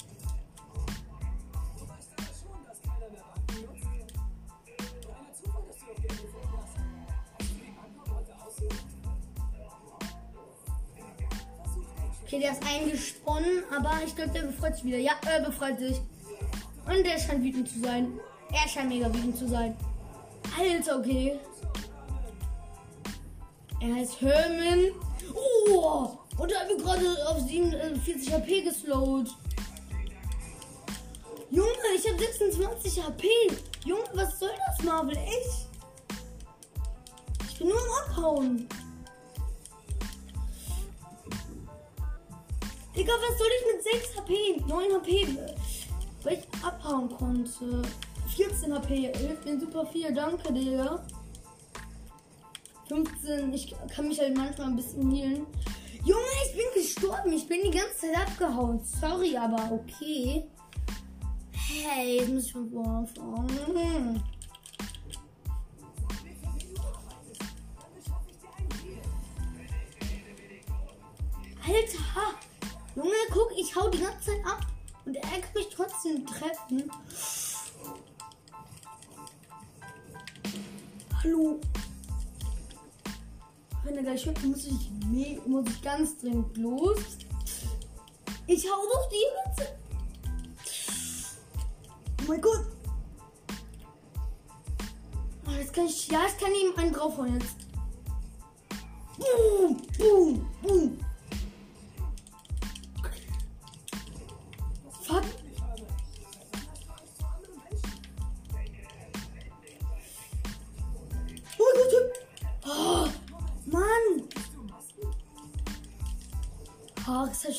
Okay, 12.39 12.47
der 12.47 12.51
ist 12.53 12.65
eingesponnen, 12.65 13.63
aber 13.75 13.99
ich 14.05 14.15
glaube, 14.15 14.31
der 14.31 14.43
befreut 14.43 14.75
sich 14.75 14.85
wieder. 14.85 14.97
Ja, 14.97 15.11
er 15.25 15.41
befreit 15.41 15.77
sich. 15.77 15.97
Und 16.85 17.05
der 17.05 17.19
scheint 17.19 17.43
wütend 17.43 17.67
zu 17.67 17.81
sein. 17.81 18.17
Er 18.49 18.69
scheint 18.69 18.87
mega 18.87 19.13
wütend 19.13 19.37
zu 19.37 19.45
sein. 19.45 19.75
Alter, 20.57 20.99
okay. 20.99 21.37
Er 23.81 23.93
heißt 23.93 24.21
Herman. 24.21 24.91
Oh! 25.33 26.17
Und 26.37 26.51
er 26.51 26.65
mir 26.65 26.77
gerade 26.77 27.27
auf 27.27 27.41
47 27.41 28.31
HP 28.31 28.61
geslowt. 28.61 29.27
Junge, 31.49 31.67
ich 31.93 32.09
habe 32.09 32.19
26 32.19 33.03
HP. 33.03 33.27
Junge, 33.83 34.03
was 34.13 34.39
soll 34.39 34.51
das, 34.65 34.85
Marvel? 34.85 35.17
Echt? 35.17 35.67
Ich 37.49 37.57
bin 37.59 37.67
nur 37.67 37.77
am 37.77 38.11
Abhauen. 38.11 38.69
Digga, 42.99 43.13
was 43.13 43.37
soll 43.37 43.47
ich 43.47 43.75
mit 43.75 44.01
6 44.03 44.17
HP, 44.17 44.61
9 44.67 44.91
HP, 44.91 45.37
weil 46.23 46.33
ich 46.33 46.65
abhauen 46.65 47.09
konnte? 47.09 47.81
14 48.35 48.73
HP, 48.73 49.13
hilft 49.15 49.45
mir 49.45 49.57
super 49.57 49.85
viel, 49.85 50.13
danke, 50.13 50.51
Digga. 50.51 51.01
15, 52.89 53.53
ich 53.53 53.73
kann 53.95 54.09
mich 54.09 54.19
halt 54.19 54.35
manchmal 54.35 54.67
ein 54.67 54.75
bisschen 54.75 55.09
healen. 55.11 55.47
Junge, 56.03 56.27
ich 56.45 56.57
bin 56.57 56.65
gestorben, 56.75 57.31
ich 57.31 57.47
bin 57.47 57.61
die 57.63 57.71
ganze 57.71 57.99
Zeit 57.99 58.17
abgehauen. 58.17 58.81
Sorry, 58.83 59.37
aber 59.37 59.71
okay. 59.71 60.49
Hey, 61.53 62.17
jetzt 62.17 62.33
muss 62.33 62.45
ich 62.47 62.51
von 62.51 63.07
vorne 63.07 63.07
anfangen. 63.65 64.21
Alter! 71.65 72.38
Junge, 72.95 73.11
guck, 73.31 73.51
ich 73.57 73.75
hau 73.75 73.89
die 73.89 73.99
ganze 73.99 74.31
Zeit 74.31 74.45
ab. 74.45 74.65
Und 75.05 75.15
er 75.15 75.21
kann 75.21 75.53
mich 75.55 75.69
trotzdem 75.69 76.25
treffen. 76.25 76.91
Hallo. 81.23 81.59
Wenn 83.83 83.97
er 83.97 84.03
gleich 84.03 84.25
hört, 84.25 84.43
muss 84.43 84.65
ich, 84.65 84.91
muss 85.45 85.69
ich 85.69 85.81
ganz 85.81 86.17
dringend 86.17 86.57
los. 86.57 86.99
Ich 88.47 88.65
hau 88.69 88.81
doch 88.91 89.09
die 89.09 89.25
ganze 89.45 89.79
Oh 92.21 92.25
mein 92.27 92.41
Gott. 92.41 92.65
Oh, 95.47 95.51
jetzt 95.51 95.73
kann 95.73 95.85
ich, 95.85 96.07
ja, 96.07 96.21
ich 96.27 96.37
kann 96.37 96.51
ihm 96.53 96.77
einen 96.77 96.93
draufhauen 96.93 97.39
jetzt. 97.39 97.55
Boom, 99.17 99.81
boom, 99.97 100.47
boom. 100.61 101.08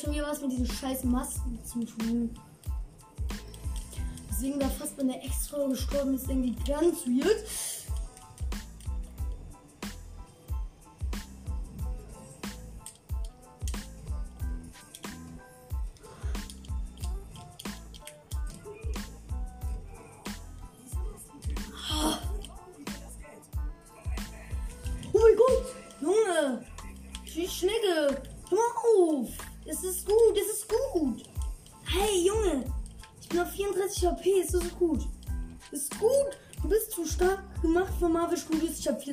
Schon 0.01 0.13
wieder 0.13 0.27
was 0.27 0.41
mit 0.41 0.51
diesen 0.51 0.67
scheiß 0.67 1.03
Masken 1.03 1.59
zu 1.63 1.85
tun. 1.85 2.29
Deswegen 4.29 4.59
da 4.59 4.67
fast 4.69 4.97
bei 4.97 5.03
der 5.03 5.23
extra 5.23 5.67
gestorben 5.67 6.15
ist, 6.15 6.27
irgendwie 6.27 6.55
ganz 6.65 7.05
weird. 7.05 7.37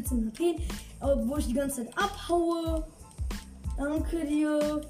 14 0.09 0.33
HP, 0.33 0.57
obwohl 1.01 1.38
ich 1.40 1.47
die 1.47 1.55
ganze 1.55 1.85
Zeit 1.85 1.99
abhaue. 1.99 2.87
Danke 3.77 4.25
dir. 4.25 4.81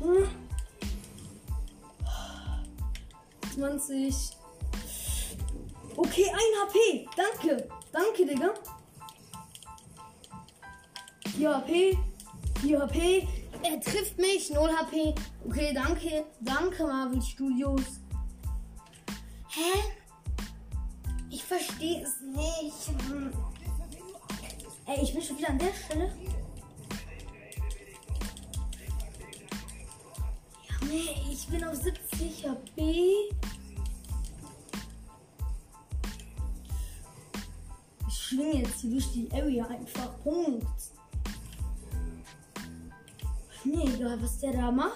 Hm. 0.00 0.28
20. 3.54 4.14
Okay, 5.96 6.24
1 6.24 6.34
HP. 6.62 7.08
Danke. 7.16 7.68
Danke, 7.92 8.26
Digga. 8.26 8.54
4 11.36 11.56
HP. 11.56 11.98
4 12.60 12.80
HP. 12.80 13.28
Er 13.62 13.80
trifft 13.80 14.18
mich. 14.18 14.50
0 14.50 14.70
HP. 14.70 15.14
Okay, 15.46 15.72
danke. 15.74 16.24
Danke, 16.40 16.84
Marvel 16.84 17.22
Studios. 17.22 18.00
Hä? 19.48 19.80
Ich 21.30 21.44
verstehe 21.44 22.02
es 22.02 22.20
nicht. 22.20 23.47
Ey, 24.88 25.02
ich 25.02 25.12
bin 25.12 25.22
schon 25.22 25.36
wieder 25.36 25.50
an 25.50 25.58
der 25.58 25.74
Stelle. 25.74 26.10
Junge, 30.80 31.30
ich 31.30 31.46
bin 31.48 31.62
auf 31.62 31.74
70 31.74 32.48
HP. 32.48 33.28
Ich 38.08 38.14
schwinge 38.14 38.62
jetzt 38.62 38.80
hier 38.80 38.90
durch 38.92 39.12
die 39.12 39.28
Area 39.30 39.66
einfach. 39.66 40.18
Punkt. 40.22 40.66
Mir 43.64 43.84
egal, 43.94 44.22
was 44.22 44.38
der 44.38 44.52
da 44.52 44.70
macht. 44.70 44.94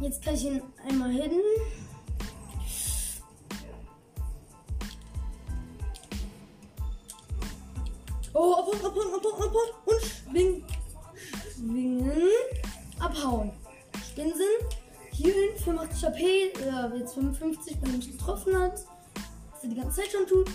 Jetzt 0.00 0.24
kann 0.24 0.34
ich 0.34 0.44
ihn 0.46 0.62
einmal 0.88 1.10
hin. 1.10 1.32
50, 17.54 17.82
wenn 17.82 17.90
man 17.90 17.98
mich 17.98 18.12
getroffen 18.12 18.56
hat, 18.58 18.86
was 19.50 19.62
er 19.62 19.68
die 19.68 19.76
ganze 19.76 20.00
Zeit 20.00 20.12
schon 20.12 20.26
tut. 20.26 20.48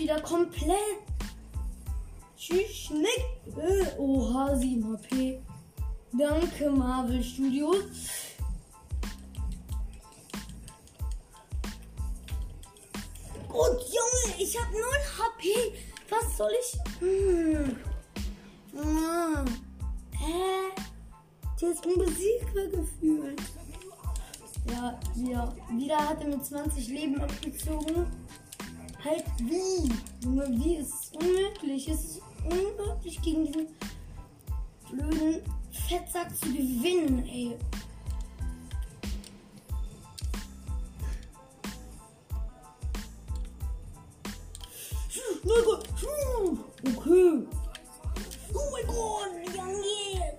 Wieder 0.00 0.20
komplett. 0.20 0.98
Tschüss, 2.36 2.86
Schnick. 2.86 3.26
Äh, 3.56 3.98
oha, 3.98 4.56
7 4.56 4.92
HP. 4.92 5.42
Danke, 6.12 6.70
Marvel 6.70 7.22
Studios. 7.22 7.84
Und 13.48 13.80
Junge, 13.80 14.36
ich 14.38 14.58
habe 14.58 14.72
0 14.72 14.82
HP. 15.18 15.74
Was 16.08 16.36
soll 16.36 16.52
ich? 16.60 16.78
Hm. 17.00 17.76
Ah. 18.76 19.44
Hä? 20.12 20.82
Der 21.60 21.70
ist 21.70 21.86
unbesiegbar 21.86 22.66
gefühlt. 22.66 23.42
Ja, 24.70 24.98
ja. 25.16 25.54
Wieder 25.76 26.08
hat 26.08 26.22
er 26.22 26.28
mit 26.28 26.44
20 26.44 26.88
Leben 26.88 27.20
abgezogen. 27.20 28.06
Halt 29.02 29.24
wie? 29.38 29.90
Junge, 30.22 30.46
wie 30.62 30.76
ist 30.76 30.92
es 30.92 31.12
unmöglich? 31.12 31.88
Es 31.88 32.04
ist 32.04 32.22
unmöglich 32.44 33.20
gegen 33.22 33.46
diesen 33.46 33.68
blöden 34.90 35.42
Fettsack 35.88 36.36
zu 36.36 36.46
gewinnen, 36.52 37.24
ey. 37.26 37.56
Okay. 46.96 47.46
Oh 48.52 48.70
mein 48.72 48.86
Gott, 48.86 49.56
Junge. 49.56 49.78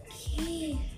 Okay. 0.07 0.90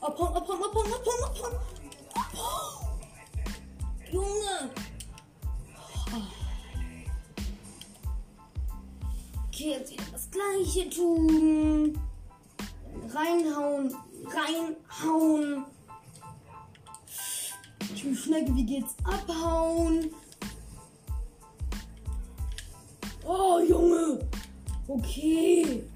Abhauen, 0.00 0.34
abhauen, 0.34 0.62
abhauen, 0.64 0.92
abhauen, 0.92 1.24
abhauen. 1.24 1.56
Abhauen. 2.14 2.80
Junge. 4.10 4.70
Okay, 9.48 9.70
jetzt 9.72 9.92
wieder 9.92 10.04
das 10.10 10.30
gleiche 10.30 10.88
tun. 10.88 12.00
Reinhauen, 13.12 13.94
reinhauen. 14.24 15.66
Tschüss, 17.94 18.20
Schnecke, 18.20 18.56
wie 18.56 18.64
geht's? 18.64 18.94
Abhauen. 19.04 20.14
Oh, 23.26 23.60
Junge. 23.60 24.26
Okay. 24.88 25.89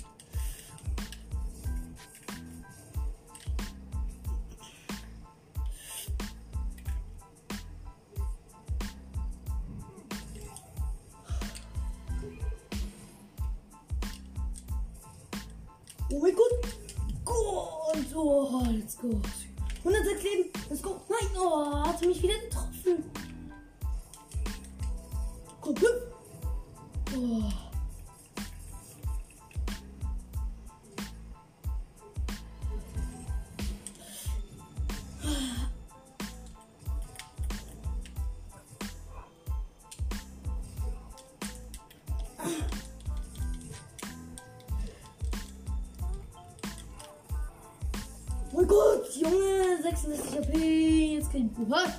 Oh 48.55 48.59
mein 48.59 48.69
Gott, 48.69 49.11
Junge, 49.17 49.83
66 49.83 50.39
HP. 50.39 51.15
Jetzt 51.17 51.35
ich. 51.35 51.45
Was? 51.69 51.91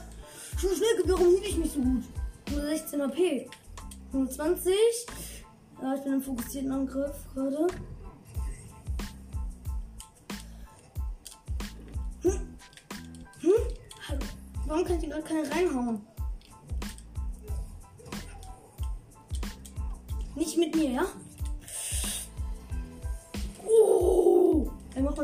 Schon 0.57 0.69
schnell, 0.73 1.03
warum 1.03 1.27
hielt 1.27 1.47
ich 1.47 1.57
mich 1.57 1.71
so 1.73 1.81
gut? 1.81 2.03
Nur 2.49 2.61
16 2.61 3.01
HP. 3.01 3.49
120. 4.13 4.73
Ja, 5.81 5.95
ich 5.95 6.01
bin 6.03 6.13
im 6.13 6.21
fokussierten 6.21 6.71
Angriff 6.71 7.13
gerade. 7.33 7.67
Hm? 12.21 12.31
Hm? 13.41 13.51
Hallo. 14.07 14.19
Warum 14.65 14.85
kann 14.85 15.03
ich 15.03 15.09
gerade 15.09 15.23
keine 15.23 15.51
reinhauen? 15.51 16.07
Nicht 20.35 20.57
mit 20.57 20.73
mir, 20.73 20.89
ja? 20.89 21.05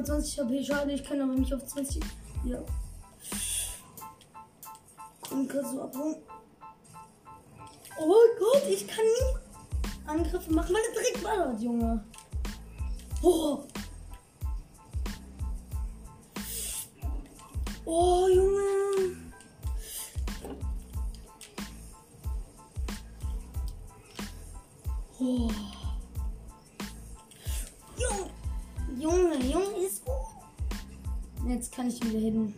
Mal 0.02 0.06
20 0.06 0.40
HP. 0.40 0.64
Schade, 0.64 0.92
ich 0.94 1.04
kann 1.04 1.22
aber 1.22 1.34
nicht 1.34 1.54
auf 1.54 1.64
20. 1.64 2.02
Ja. 2.46 2.58
Und 5.30 5.48
kann 5.48 5.64
so 5.64 5.84
abhauen. 5.84 6.16
Oh 8.00 8.14
Gott, 8.40 8.64
ich 8.68 8.88
kann 8.88 9.06
nie 9.06 10.10
Angriffe 10.10 10.52
machen, 10.52 10.74
weil 10.74 10.82
er 10.82 11.02
direkt 11.02 11.24
ballert, 11.24 11.62
Junge. 11.62 12.04
Oh. 13.22 13.64
Oh, 17.86 18.28
Junge. 18.28 19.18
Oh. 25.20 25.71
Jetzt 31.52 31.76
kann 31.76 31.90
ich 31.90 32.02
wieder 32.02 32.18
hin. 32.18 32.54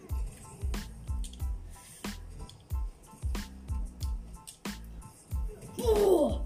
Oh. 5.80 6.40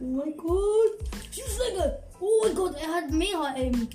Oh 0.00 0.04
mein 0.04 0.34
Gott. 0.38 1.10
Schießschläge. 1.30 2.02
Oh 2.18 2.30
mein 2.42 2.54
Gott, 2.54 2.76
er 2.76 2.94
hat 2.94 3.10
mehr 3.10 3.42
Aim. 3.56 3.88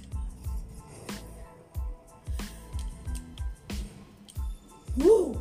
Uh. 5.03 5.35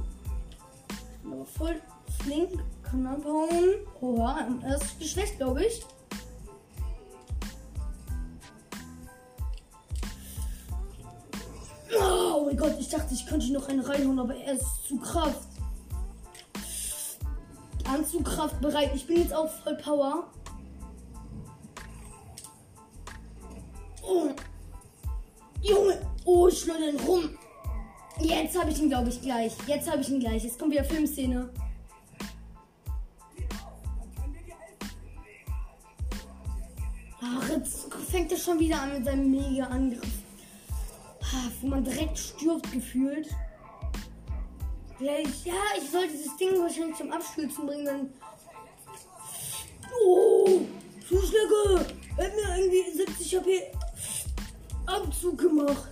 Aber 1.27 1.45
voll 1.45 1.79
flink. 2.23 2.59
Kann 2.83 3.07
abhauen. 3.07 3.87
Oha, 4.01 4.47
im 4.47 4.63
ersten 4.63 4.99
Geschlecht, 4.99 5.37
glaube 5.37 5.67
ich. 5.67 5.85
Dachte, 12.93 13.15
ich 13.15 13.27
könnte 13.27 13.53
noch 13.53 13.69
einen 13.69 13.81
reinhauen, 13.81 14.19
aber 14.19 14.35
er 14.35 14.55
ist 14.55 14.87
zu 14.87 14.99
Kraft. 14.99 15.49
Anzugkraft 17.85 18.61
bereit. 18.61 18.93
Ich 18.95 19.07
bin 19.07 19.19
jetzt 19.19 19.35
auch 19.35 19.51
voll 19.51 19.77
Power. 19.77 20.31
Oh. 24.03 24.31
Junge. 25.61 25.99
Oh, 26.25 26.49
ich 26.49 26.61
schleudere 26.61 26.91
ihn 26.91 27.01
rum. 27.01 27.39
Jetzt 28.21 28.59
habe 28.59 28.71
ich 28.71 28.81
ihn, 28.81 28.89
glaube 28.89 29.09
ich, 29.09 29.21
gleich. 29.21 29.53
Jetzt 29.67 29.91
habe 29.91 30.01
ich 30.01 30.09
ihn 30.09 30.21
gleich. 30.21 30.45
Jetzt 30.45 30.59
kommt 30.59 30.73
wieder 30.73 30.85
Filmszene. 30.85 31.51
Ach, 37.21 37.49
jetzt 37.49 37.93
fängt 38.11 38.33
er 38.33 38.39
schon 38.39 38.59
wieder 38.59 38.81
an 38.81 38.93
mit 38.95 39.05
seinem 39.05 39.31
Mega-Angriff. 39.31 40.22
Wo 41.61 41.69
man 41.69 41.85
direkt 41.85 42.19
stirbt 42.19 42.73
gefühlt. 42.73 43.29
Gleich, 44.99 45.45
ja, 45.45 45.55
ich 45.81 45.91
sollte 45.91 46.13
dieses 46.13 46.37
Ding 46.37 46.61
wahrscheinlich 46.61 46.97
zum 46.97 47.13
Abstürzen 47.13 47.67
bringen, 47.67 47.85
dann. 47.85 48.13
Oh! 50.05 50.61
Zuschläge! 51.09 51.87
Er 52.17 52.27
hat 52.27 52.35
mir 52.35 52.57
irgendwie 52.59 52.97
70 52.97 53.37
HP 53.37 53.73
Abzug 54.87 55.39
gemacht. 55.39 55.89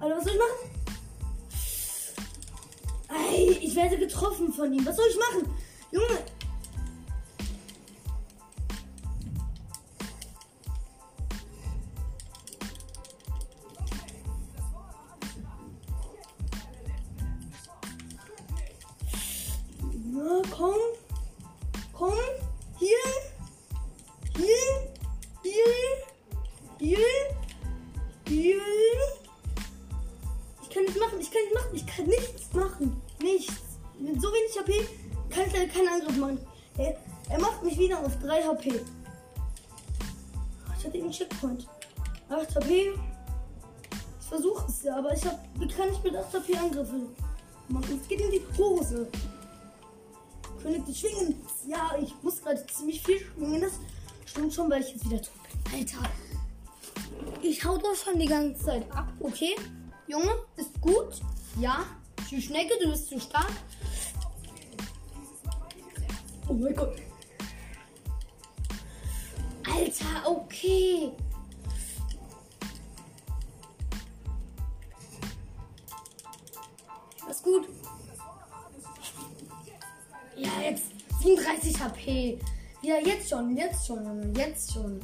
Alter, 0.00 0.16
was 0.16 0.24
soll 0.24 0.32
ich 0.32 0.38
machen? 0.38 0.58
Ey, 3.30 3.50
ich 3.62 3.74
werde 3.76 3.98
getroffen 3.98 4.52
von 4.52 4.72
ihm. 4.72 4.86
Was 4.86 4.96
soll 4.96 5.06
ich 5.10 5.18
machen? 5.18 5.54
Junge! 5.90 6.37
Schon, 54.58 54.70
weil 54.70 54.82
ich 54.82 54.90
jetzt 54.90 55.04
wieder 55.04 55.22
tot 55.22 55.32
bin. 55.44 55.78
Alter. 55.78 56.10
Ich 57.42 57.64
hau 57.64 57.78
doch 57.78 57.94
schon 57.94 58.18
die 58.18 58.26
ganze 58.26 58.64
Zeit 58.64 58.90
ab, 58.90 59.06
okay? 59.20 59.54
Junge, 60.08 60.32
ist 60.56 60.80
gut. 60.80 61.20
Ja. 61.60 61.86
Du 62.28 62.40
Schnecke, 62.40 62.74
du 62.82 62.90
bist 62.90 63.08
zu 63.08 63.20
stark. 63.20 63.52
Oh 66.48 66.54
mein 66.54 66.74
Gott. 66.74 66.96
Alter, 69.64 70.28
okay. 70.28 71.12
Was 77.26 77.42
gut. 77.42 77.68
Ja, 80.36 80.50
jetzt 80.62 80.86
37 81.22 81.80
HP. 81.80 82.38
Ja, 82.80 82.96
jetzt 82.98 83.28
schon, 83.28 83.56
jetzt 83.56 83.86
schon, 83.86 84.04
Junge, 84.04 84.38
jetzt 84.38 84.72
schon. 84.72 85.00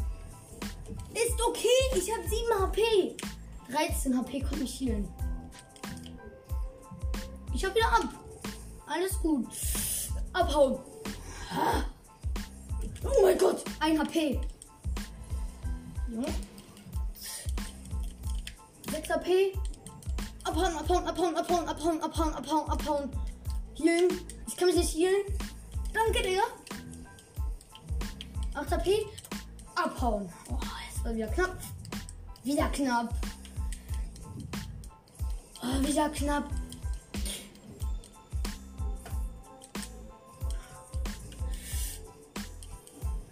Ist 1.13 1.43
okay, 1.49 1.67
ich 1.97 2.13
habe 2.13 2.23
7 2.29 2.61
HP. 2.61 3.17
13 3.71 4.17
HP 4.17 4.41
konnte 4.41 4.65
ich 4.65 4.81
healen. 4.81 5.09
Ich 7.53 7.65
hab 7.65 7.75
wieder 7.75 7.89
ab. 7.89 8.09
Alles 8.87 9.19
gut. 9.21 9.49
Abhauen. 10.33 10.79
Oh 13.05 13.23
mein 13.23 13.39
Gott, 13.39 13.65
1 13.81 14.01
HP. 14.01 14.41
Ja. 16.11 16.23
6 18.93 19.11
HP. 19.11 19.53
Abhauen, 20.45 20.77
abhauen, 20.77 21.07
abhauen, 21.07 21.37
abhauen, 21.37 21.69
abhauen, 21.69 22.01
abhauen, 22.03 22.35
abhauen, 22.35 22.71
abhauen. 22.71 23.11
Healen. 23.77 24.21
Ich 24.47 24.57
kann 24.57 24.69
mich 24.69 24.77
nicht 24.77 24.95
healen. 24.95 25.25
Danke, 25.93 26.23
Digga. 26.23 26.43
8 28.55 28.71
HP. 28.71 29.07
Abhauen. 29.75 30.29
Oh, 30.49 30.59
jetzt 30.89 31.05
war 31.05 31.15
wieder 31.15 31.27
knapp. 31.29 31.57
Wieder 32.45 32.69
knapp. 32.69 33.15
Oh, 35.63 35.87
wieder 35.87 36.09
knapp. 36.11 36.45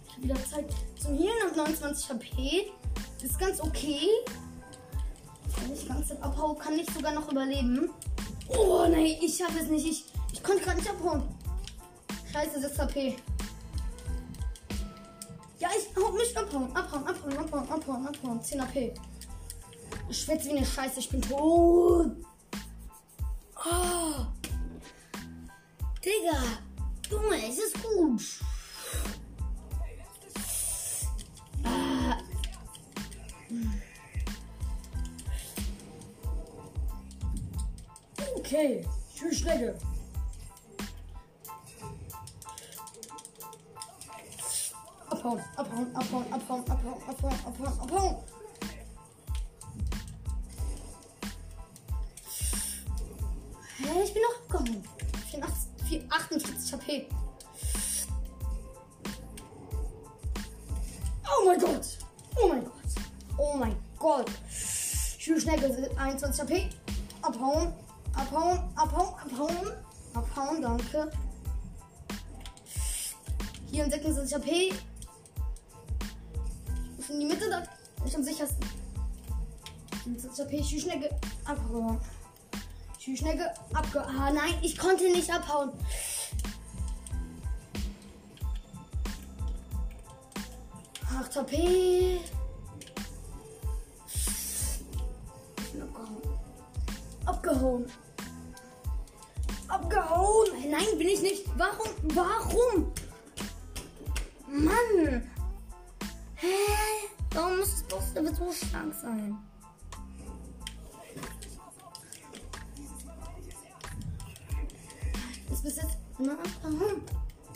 Ich 0.05 0.13
habe 0.13 0.23
wieder 0.23 0.45
Zeit 0.45 0.65
zum 1.01 1.17
Healen 1.17 1.49
und 1.49 1.57
29 1.57 2.09
HP. 2.09 2.71
Ist 3.23 3.39
ganz 3.39 3.61
okay. 3.61 4.09
Wenn 5.61 5.73
ich 5.73 5.87
ganz 5.87 6.11
abhaue, 6.11 6.57
kann 6.57 6.77
ich 6.77 6.89
sogar 6.91 7.13
noch 7.13 7.31
überleben. 7.31 7.89
Oh 8.49 8.85
nein, 8.89 9.15
ich 9.21 9.37
schaffe 9.37 9.59
es 9.59 9.69
nicht. 9.69 9.85
Ich, 9.85 10.05
ich 10.33 10.43
konnte 10.43 10.63
gerade 10.63 10.77
nicht 10.79 10.89
abhauen. 10.89 11.23
Scheiße, 12.33 12.59
6 12.59 12.79
HP. 12.79 13.15
Ja, 15.63 15.69
ich 15.77 15.95
hau 15.95 16.11
mich 16.11 16.37
abhauen, 16.37 16.75
abhauen, 16.75 17.07
abhauen, 17.07 17.37
abhauen, 17.37 17.69
abhauen, 17.71 18.07
abhauen. 18.07 18.43
10 18.43 18.61
HP. 18.61 18.93
Ich 20.09 20.21
schwitze 20.21 20.49
wie 20.49 20.57
eine 20.57 20.65
Scheiße, 20.65 20.99
ich 20.99 21.09
bin 21.09 21.21
tot. 21.21 22.11
Oh. 23.65 24.25
Digga. 26.03 26.37
Junge, 27.09 27.47
es 27.47 27.59
ist 27.59 27.81
gut. 27.81 28.21
Ah. 31.63 32.17
Okay, 38.35 38.85
schön 39.15 39.31
Schnecke. 39.31 39.79
Abhauen, 45.23 45.41
abhauen, 45.55 45.95
abhauen, 45.95 46.33
abhauen, 46.33 46.63
abhauen, 46.67 47.01
abhauen, 47.07 47.33
abhauen, 47.45 47.79
abhauen. 47.79 48.15
Hä, 53.77 54.03
ich 54.03 54.13
bin 54.13 54.21
noch 54.21 54.57
abgehauen. 54.57 54.83
84, 55.31 56.05
48 56.09 56.73
HP. 56.73 57.07
Oh 61.23 61.45
mein 61.45 61.59
Gott. 61.59 61.87
Oh 62.35 62.47
mein 62.49 62.65
Gott. 62.65 62.73
Oh 63.37 63.55
mein 63.55 63.77
Gott. 63.97 64.29
Schön 64.49 65.39
schnell 65.39 65.89
21 65.95 66.41
HP. 66.41 66.69
Abhauen. 67.21 67.73
Abhauen. 68.13 68.59
Abhauen. 68.75 69.13
Abhauen. 69.21 69.71
Abhauen. 70.13 70.61
Danke. 70.61 71.09
Hier 73.71 73.89
76 73.89 74.33
HP. 74.35 74.73
Ich 77.13 77.21
in 77.21 77.29
die 77.29 77.35
Mitte 77.35 77.49
da. 77.49 77.63
Ich 78.05 78.15
am 78.15 78.23
sichersten. 78.23 78.65
77 80.03 80.45
HP. 80.45 80.63
Schön 80.63 80.79
schnell 80.79 81.09
abhauen. 81.45 81.99
Schneecke 82.99 83.53
abge... 83.73 84.01
Ah, 84.01 84.31
nein, 84.31 84.55
ich 84.61 84.77
konnte 84.77 85.03
nicht 85.03 85.31
abhauen. 85.31 85.71
Acht 91.15 91.35
HP. 91.35 92.19
Abgehauen. 97.25 97.85
Abgehauen. 99.67 100.47
Nein, 100.71 100.97
bin 100.97 101.07
ich 101.09 101.21
nicht. 101.21 101.45
Warum? 101.57 101.89
Warum? 102.15 102.91
Mann. 104.47 105.32
Hä? 106.43 107.07
Warum 107.31 107.57
muss 107.57 107.85
das 107.87 108.13
Boss 108.13 108.37
so 108.37 108.51
stark 108.67 108.93
sein? 109.01 109.37
bis 115.63 115.77
jetzt. 115.77 115.97
Na, 116.19 116.35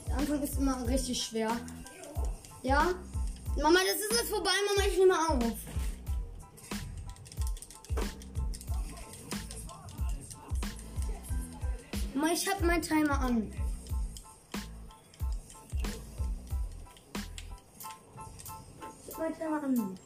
Der 0.07 0.17
Anfang 0.17 0.41
ist 0.41 0.57
immer 0.57 0.87
richtig 0.87 1.21
schwer. 1.21 1.51
Ja? 2.63 2.93
Mama, 3.61 3.79
das 3.85 3.99
ist 3.99 4.21
jetzt 4.21 4.29
vorbei, 4.29 4.51
Mama, 4.67 4.87
ich 4.87 4.97
nehme 4.97 5.19
auf. 5.29 5.57
Mama, 12.13 12.33
ich 12.33 12.47
hab 12.49 12.61
meinen 12.61 12.81
Timer 12.81 13.19
an. 13.19 13.51
Meinen 19.17 19.35
Timer 19.35 19.63
an. 19.63 19.97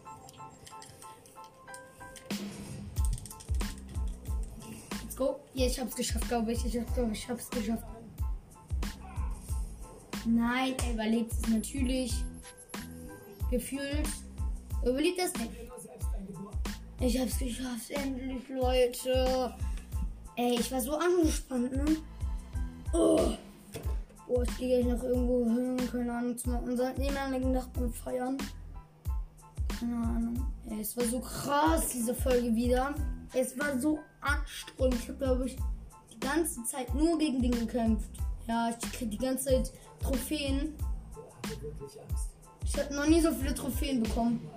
go. 5.21 5.39
Ja, 5.54 5.67
ich 5.67 5.80
hab's 5.80 5.95
geschafft, 5.95 6.28
glaube 6.28 6.52
ich. 6.52 6.65
Ich 6.65 6.93
glaube, 6.93 7.12
ich 7.13 7.30
hab's 7.30 7.50
geschafft. 7.50 7.86
Nein, 10.26 10.76
er 10.86 10.93
überlebt 10.93 11.32
es 11.32 11.47
natürlich. 11.47 12.13
Gefühlt. 13.50 14.08
Überlebt 14.84 15.19
es 15.19 15.34
nicht. 15.36 15.52
Ich 17.00 17.19
hab's 17.19 17.38
geschafft, 17.38 17.89
endlich, 17.89 18.47
Leute. 18.50 19.54
Ey, 20.36 20.60
ich 20.60 20.71
war 20.71 20.82
so 20.82 20.95
angespannt, 20.95 21.71
ne? 21.71 21.97
Oh. 22.93 23.34
Oh, 24.28 24.43
ich 24.43 24.58
gehe 24.58 24.82
gleich 24.82 24.93
noch 24.93 25.04
irgendwo 25.04 25.45
hin, 25.45 25.78
keine 25.91 26.13
Ahnung, 26.13 26.38
zu 26.38 26.50
unseren 26.52 27.00
ehemaligen 27.02 27.52
Nachbarn 27.52 27.91
feiern. 27.91 28.38
Keine 29.82 29.98
Ahnung. 29.98 30.46
Ey, 30.70 30.82
es 30.82 30.96
war 30.96 31.06
so 31.06 31.20
krass, 31.20 31.88
diese 31.88 32.13
Folge 32.13 32.56
wieder. 32.56 32.94
Es 33.34 33.58
war 33.60 33.80
so 33.80 33.98
anstrengend. 34.22 34.94
Ich 34.94 35.08
habe, 35.08 35.17
glaube 35.17 35.46
ich, 35.48 35.58
die 36.13 36.20
ganze 36.20 36.63
Zeit 36.65 36.94
nur 36.94 37.17
gegen 37.17 37.41
den 37.41 37.52
gekämpft. 37.52 38.12
Ja, 38.48 38.70
ich 38.70 38.91
kriege 38.91 39.10
die 39.10 39.17
ganze 39.17 39.46
Zeit 39.46 39.72
Trophäen. 40.00 40.76
Ich 42.63 42.78
habe 42.78 42.94
noch 42.94 43.08
nie 43.08 43.22
so 43.22 43.32
viele 43.32 43.56
Trophäen 43.56 44.04
bekommen. 44.04 44.48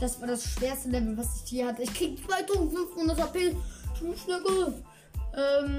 Das 0.00 0.20
war 0.20 0.26
das 0.26 0.44
schwerste 0.44 0.88
Level, 0.88 1.16
was 1.16 1.44
ich 1.44 1.50
hier 1.50 1.68
hatte. 1.68 1.82
Ich 1.82 1.94
krieg 1.94 2.18
2500 2.26 3.22
HP. 3.22 3.56
Ähm, 5.36 5.76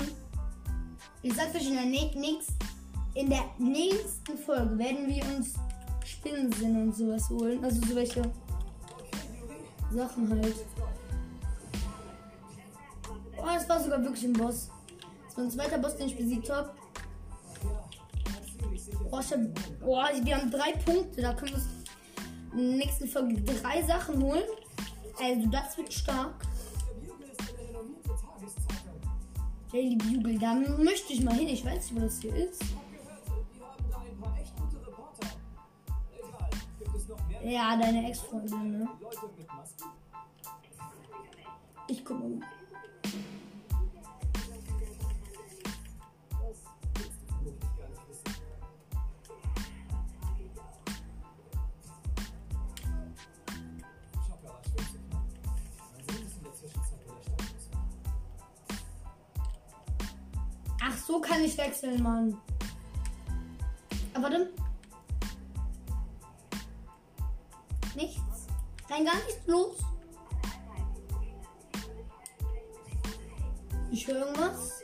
ich 1.24 1.34
sag's 1.34 1.56
euch 1.56 1.68
in 1.68 3.30
der 3.30 3.44
nächsten 3.60 4.38
Folge 4.38 4.78
werden 4.78 5.08
wir 5.10 5.24
uns 5.36 5.56
Spinnensinn 6.06 6.82
und 6.82 6.96
sowas 6.96 7.30
holen. 7.30 7.64
Also 7.64 7.82
so 7.88 7.96
welche 7.96 8.22
Sachen 9.92 10.30
halt. 10.30 10.56
Oh, 13.38 13.46
das 13.46 13.68
war 13.68 13.82
sogar 13.82 14.04
wirklich 14.04 14.24
ein 14.24 14.34
Boss. 14.34 14.70
Das 15.28 15.38
war 15.38 15.44
ein 15.44 15.52
zweiter 15.52 15.78
Boss, 15.78 15.96
den 15.98 16.08
ich 16.08 16.18
besiegt 16.18 16.50
habe. 16.50 16.72
ich 19.22 19.32
hab, 19.32 19.40
boah, 19.80 20.10
wir 20.22 20.38
haben 20.38 20.52
drei 20.52 20.72
Punkte. 20.86 21.22
Da 21.22 21.34
können 21.34 21.52
wir 21.52 21.58
uns 21.58 21.68
in 22.54 22.70
der 22.70 22.78
nächsten 22.78 23.08
Folge 23.08 23.42
drei 23.42 23.82
Sachen 23.84 24.22
holen. 24.22 24.44
Also, 25.22 25.48
das 25.50 25.78
wird 25.78 25.94
stark. 25.94 26.34
Daily 29.72 29.96
Bugle, 29.96 30.38
da 30.38 30.54
möchte 30.54 31.14
ich 31.14 31.24
mal 31.24 31.34
hin. 31.34 31.48
Ich 31.48 31.66
weiß 31.66 31.92
nicht, 31.92 31.96
wo 31.96 32.00
das 32.00 32.22
hier 32.22 32.36
ist. 32.36 32.64
Ja, 37.44 37.76
deine 37.76 38.08
Ex-Freundin, 38.08 38.80
ne? 38.80 38.88
Ich 41.88 42.06
guck 42.06 42.18
mal. 42.18 42.48
Ach, 60.82 60.98
so 60.98 61.20
kann 61.20 61.42
ich 61.44 61.58
wechseln, 61.58 62.02
Mann. 62.02 62.38
Aber 64.14 64.30
dann. 64.30 64.53
Rein 68.94 69.06
gar 69.06 69.16
nichts 69.16 69.48
los. 69.48 69.78
Ich 73.92 74.08
höre 74.08 74.28
irgendwas. 74.28 74.84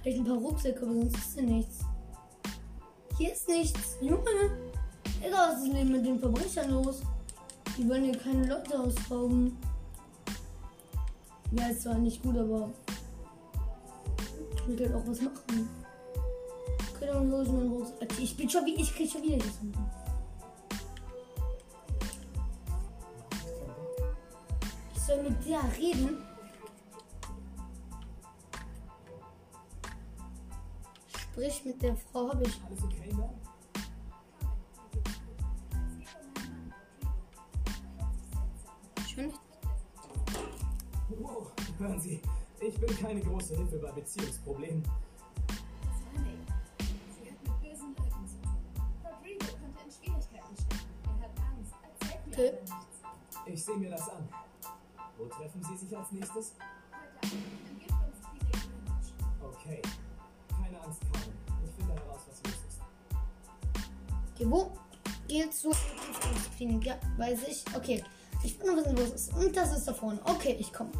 Vielleicht 0.00 0.18
ein 0.20 0.24
paar 0.24 0.36
Rucksäcke, 0.36 0.82
aber 0.82 0.94
sonst 0.94 1.16
ist 1.18 1.34
hier 1.34 1.42
nichts. 1.42 1.78
Hier 3.18 3.32
ist 3.32 3.46
nichts. 3.46 3.96
Junge. 4.00 4.24
Egal, 5.20 5.52
was 5.52 5.64
ist 5.64 5.72
denn 5.74 5.92
mit 5.92 6.06
den 6.06 6.18
Verbrechern 6.18 6.70
los? 6.70 7.02
Die 7.76 7.86
wollen 7.86 8.04
hier 8.04 8.18
keine 8.18 8.46
Leute 8.46 8.80
ausrauben. 8.80 9.58
Ja, 11.52 11.68
ist 11.68 11.82
zwar 11.82 11.98
nicht 11.98 12.22
gut, 12.22 12.38
aber 12.38 12.70
ich 14.54 14.66
will 14.66 14.80
halt 14.80 14.94
auch 14.94 15.06
was 15.06 15.20
machen. 15.20 15.79
Hol 17.12 17.42
ich 17.42 17.52
meinen 17.52 17.72
Rucksack. 17.72 18.02
Okay, 18.02 18.22
Ich 18.22 18.36
bin 18.36 18.48
schon 18.48 18.64
wie 18.66 18.74
ich 18.74 18.94
krieg 18.94 19.10
schon 19.10 19.22
wieder 19.22 19.38
das. 19.38 19.58
Ich 24.94 25.00
soll 25.00 25.22
mit 25.22 25.46
der 25.46 25.60
reden. 25.76 26.18
Sprich 31.16 31.64
mit 31.64 31.82
der 31.82 31.96
Frau, 31.96 32.28
habe 32.28 32.44
ich. 32.44 32.60
Alles 32.66 32.84
okay. 32.84 33.10
Wow, 41.18 41.50
hören 41.78 42.00
Sie, 42.00 42.22
ich 42.60 42.80
bin 42.80 42.96
keine 42.96 43.20
große 43.20 43.56
Hilfe 43.56 43.78
bei 43.78 43.90
Beziehungsproblemen. 43.92 44.82
Nichts. 52.40 52.72
Ich 53.44 53.64
sehe 53.64 53.76
mir 53.76 53.90
das 53.90 54.08
an. 54.08 54.26
Wo 55.18 55.26
treffen 55.26 55.62
Sie 55.62 55.76
sich 55.76 55.96
als 55.96 56.10
nächstes? 56.10 56.54
Heute 57.22 57.94
Abend 57.94 58.14
in. 58.14 59.44
Okay. 59.44 59.82
Keine 60.48 60.80
Angst, 60.80 61.00
Carmen. 61.12 61.34
Ich 61.66 61.74
finde 61.74 61.94
heraus, 61.94 62.20
was 62.28 62.42
los 62.44 62.60
ist. 62.68 62.80
Okay, 64.34 64.50
wo 64.50 64.72
geht's 65.28 65.60
zur 65.60 65.76
Klinik? 66.56 66.86
Ja, 66.86 66.98
weiß 67.18 67.40
ich. 67.48 67.64
Okay. 67.74 68.02
Ich 68.42 68.58
will 68.58 68.74
nur 68.74 68.76
wissen, 68.78 68.96
wo 68.96 69.02
es 69.02 69.10
ist. 69.10 69.34
Und 69.34 69.54
das 69.54 69.76
ist 69.76 69.86
da 69.86 69.92
vorne. 69.92 70.18
Okay, 70.24 70.56
ich 70.58 70.72
komme. 70.72 70.92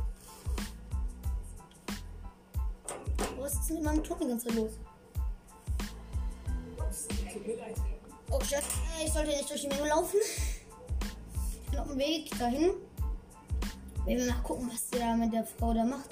Was 3.38 3.54
ist 3.54 3.68
denn 3.68 3.76
mit 3.76 3.84
meinem 3.86 4.04
Ton 4.04 4.18
die 4.20 4.26
ganze 4.26 4.48
Zeit 4.48 4.56
los? 4.56 4.72
Oh 8.30 8.40
shit, 8.44 8.62
ich 9.02 9.12
sollte 9.12 9.30
nicht 9.30 9.48
durch 9.48 9.62
die 9.62 9.68
Menge 9.68 9.88
laufen. 9.88 10.18
Auf 11.80 11.88
dem 11.88 11.98
Weg 11.98 12.38
dahin. 12.38 12.70
Wir 14.04 14.16
werden 14.16 14.28
mal 14.28 14.42
gucken, 14.42 14.70
was 14.70 14.90
der 14.90 15.16
mit 15.16 15.32
der 15.32 15.44
Frau 15.44 15.72
da 15.72 15.84
macht. 15.84 16.10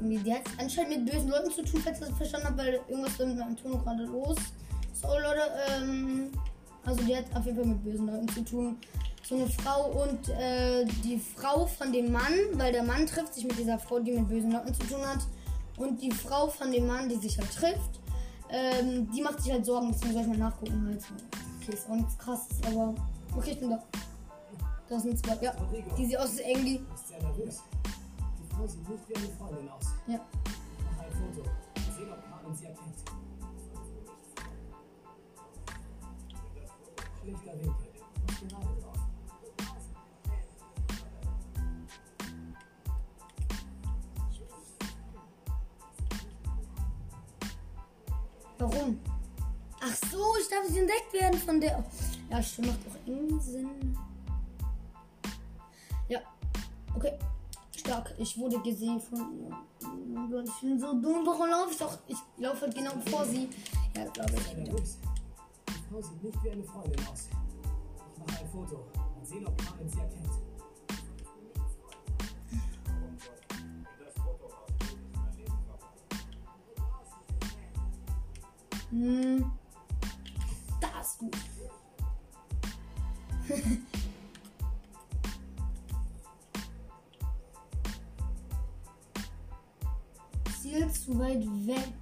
Die 0.00 0.32
hat 0.32 0.42
anscheinend 0.58 1.04
mit 1.04 1.12
bösen 1.12 1.28
Leuten 1.28 1.50
zu 1.50 1.62
tun, 1.62 1.82
falls 1.84 2.00
ich 2.00 2.06
das 2.06 2.16
verstanden 2.16 2.46
habe, 2.48 2.58
weil 2.58 2.80
irgendwas 2.88 3.18
mit 3.18 3.36
meinem 3.36 3.56
Ton 3.56 3.82
gerade 3.82 4.04
los. 4.04 4.36
So 4.94 5.08
Leute, 5.08 5.42
ähm, 5.68 6.32
also 6.86 7.02
die 7.04 7.14
hat 7.14 7.24
auf 7.34 7.44
jeden 7.44 7.58
Fall 7.58 7.66
mit 7.66 7.84
bösen 7.84 8.06
Leuten 8.06 8.28
zu 8.28 8.44
tun. 8.44 8.78
So 9.28 9.34
eine 9.34 9.46
Frau 9.46 9.90
und 9.90 10.28
äh, 10.30 10.86
die 11.04 11.18
Frau 11.18 11.66
von 11.66 11.92
dem 11.92 12.10
Mann, 12.10 12.32
weil 12.54 12.72
der 12.72 12.82
Mann 12.82 13.06
trifft 13.06 13.34
sich 13.34 13.44
mit 13.44 13.58
dieser 13.58 13.78
Frau, 13.78 14.00
die 14.00 14.12
mit 14.12 14.28
bösen 14.28 14.52
Leuten 14.52 14.72
zu 14.72 14.86
tun 14.86 15.06
hat. 15.06 15.20
Und 15.76 16.00
die 16.00 16.10
Frau 16.10 16.48
von 16.48 16.72
dem 16.72 16.86
Mann, 16.86 17.10
die 17.10 17.16
sich 17.16 17.36
halt 17.38 17.52
trifft, 17.52 18.00
ähm, 18.48 19.10
die 19.10 19.20
macht 19.20 19.42
sich 19.42 19.52
halt 19.52 19.66
Sorgen, 19.66 19.92
deswegen 19.92 20.14
soll 20.14 20.22
ich 20.22 20.28
mal 20.28 20.38
nachgucken 20.38 20.86
halt. 20.86 21.02
Okay, 21.60 21.74
ist 21.74 21.90
auch 21.90 21.94
nichts 21.94 22.16
krasses, 22.16 22.56
aber. 22.66 22.94
Okay, 23.36 23.50
ich 23.52 23.60
bin 23.60 23.70
da. 23.70 23.82
Das 24.92 25.04
sind 25.04 25.18
zwei. 25.18 25.38
Ja. 25.40 25.54
Die 25.96 26.04
sieht 26.04 26.18
aus 26.18 26.36
wie 26.36 26.42
irgendwie. 26.42 26.74
Ist 26.94 27.08
sehr 27.08 27.22
nervös. 27.22 27.62
Die 28.38 28.54
Frau 28.54 28.66
sieht 28.66 28.86
nicht 28.86 29.08
wie 29.08 29.16
eine 29.16 29.28
Freundin 29.38 29.68
aus. 29.70 29.86
Ja. 30.06 30.20
Mach 30.84 31.02
ein 31.02 31.12
Foto. 31.12 31.48
Sehen, 31.96 32.12
ob 32.12 32.22
Carmen 32.28 32.54
sie 32.54 32.66
erkennt. 32.66 32.98
Schlechter 37.22 37.52
Winkel. 37.52 37.88
Drauf. 38.50 38.98
Warum? 48.58 49.00
Ach 49.80 50.10
so, 50.10 50.36
ich 50.38 50.48
darf 50.50 50.68
nicht 50.68 50.78
entdeckt 50.78 51.12
werden 51.14 51.40
von 51.40 51.60
der. 51.62 51.82
Ja, 52.30 52.42
stimmt, 52.42 52.68
macht 52.68 52.78
auch 52.90 53.06
irgendwie 53.06 53.40
Sinn. 53.40 53.96
Okay. 57.02 57.18
Stark. 57.76 58.14
Ich 58.16 58.38
wurde 58.38 58.60
gesehen 58.60 59.00
von 59.00 59.18
ihr. 59.18 59.50
Oh 59.82 60.40
ich 60.40 60.60
bin 60.60 60.78
so 60.78 60.92
dumm. 60.92 61.26
Warum 61.26 61.50
laufe 61.50 61.72
ich 61.72 61.78
doch? 61.78 61.98
Ich 62.06 62.16
laufe 62.36 62.60
halt 62.60 62.76
genau 62.76 62.92
vor 63.10 63.24
sie. 63.24 63.48
Ja, 63.96 64.04
glaube 64.04 64.34
ich. 64.34 64.44
Frau 65.90 66.00
sieht 66.00 66.22
nicht 66.22 66.44
wie 66.44 66.50
eine 66.50 66.62
Freundin 66.62 67.04
aus. 67.08 67.28
Ich 68.12 68.18
mache 68.20 68.40
ein 68.40 68.48
Foto. 68.50 68.86
Mal 69.16 69.26
sehen, 69.26 69.44
ob 69.44 69.58
Carmen 69.58 69.88
sie 69.88 69.98
erkennt. 69.98 70.30
Hm. 78.90 79.52
Das 80.80 81.08
ist 81.08 81.18
gut. 81.18 81.36
Ziel 90.72 90.90
zu 90.90 91.18
weit 91.18 91.44
weg. 91.66 92.01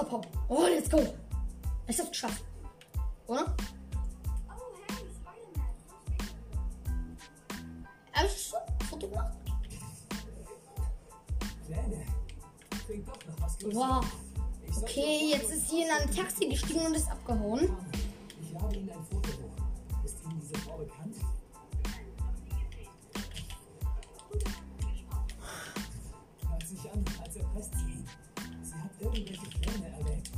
abhauen. 0.00 0.26
Oh, 0.48 0.62
let's 0.62 0.90
go. 0.90 1.14
Ich 1.86 1.98
hab's 1.98 2.10
geschafft. 2.10 2.44
Oder? 3.26 3.54
Hab 8.12 8.26
ich 8.26 8.48
schon 8.48 8.58
ein 8.58 8.86
Foto 8.86 9.08
gemacht? 9.08 9.36
Wow. 13.72 14.04
Okay, 14.82 15.30
jetzt 15.32 15.52
ist 15.52 15.68
sie 15.68 15.82
in 15.82 15.90
ein 15.90 16.10
Taxi 16.14 16.48
gestiegen 16.48 16.86
und 16.86 16.94
ist 16.94 17.10
abgehauen. 17.10 17.76
Ich 18.40 18.52
lade 18.52 18.76
Ihnen 18.76 18.90
ein 18.90 19.04
Foto 19.04 19.28
hoch. 19.28 20.04
Ist 20.04 20.16
Ihnen 20.24 20.40
diese 20.40 20.54
Frau 20.54 20.78
bekannt? 20.78 21.16
Hört 26.48 26.66
sich 26.66 26.90
an, 26.90 27.04
als 27.22 27.36
erpresst 27.36 27.74
sie 27.74 27.92
ihn. 27.92 28.06
Irgendwelche 29.00 29.46
Pläne 29.60 29.88
erwähnt. 29.98 30.30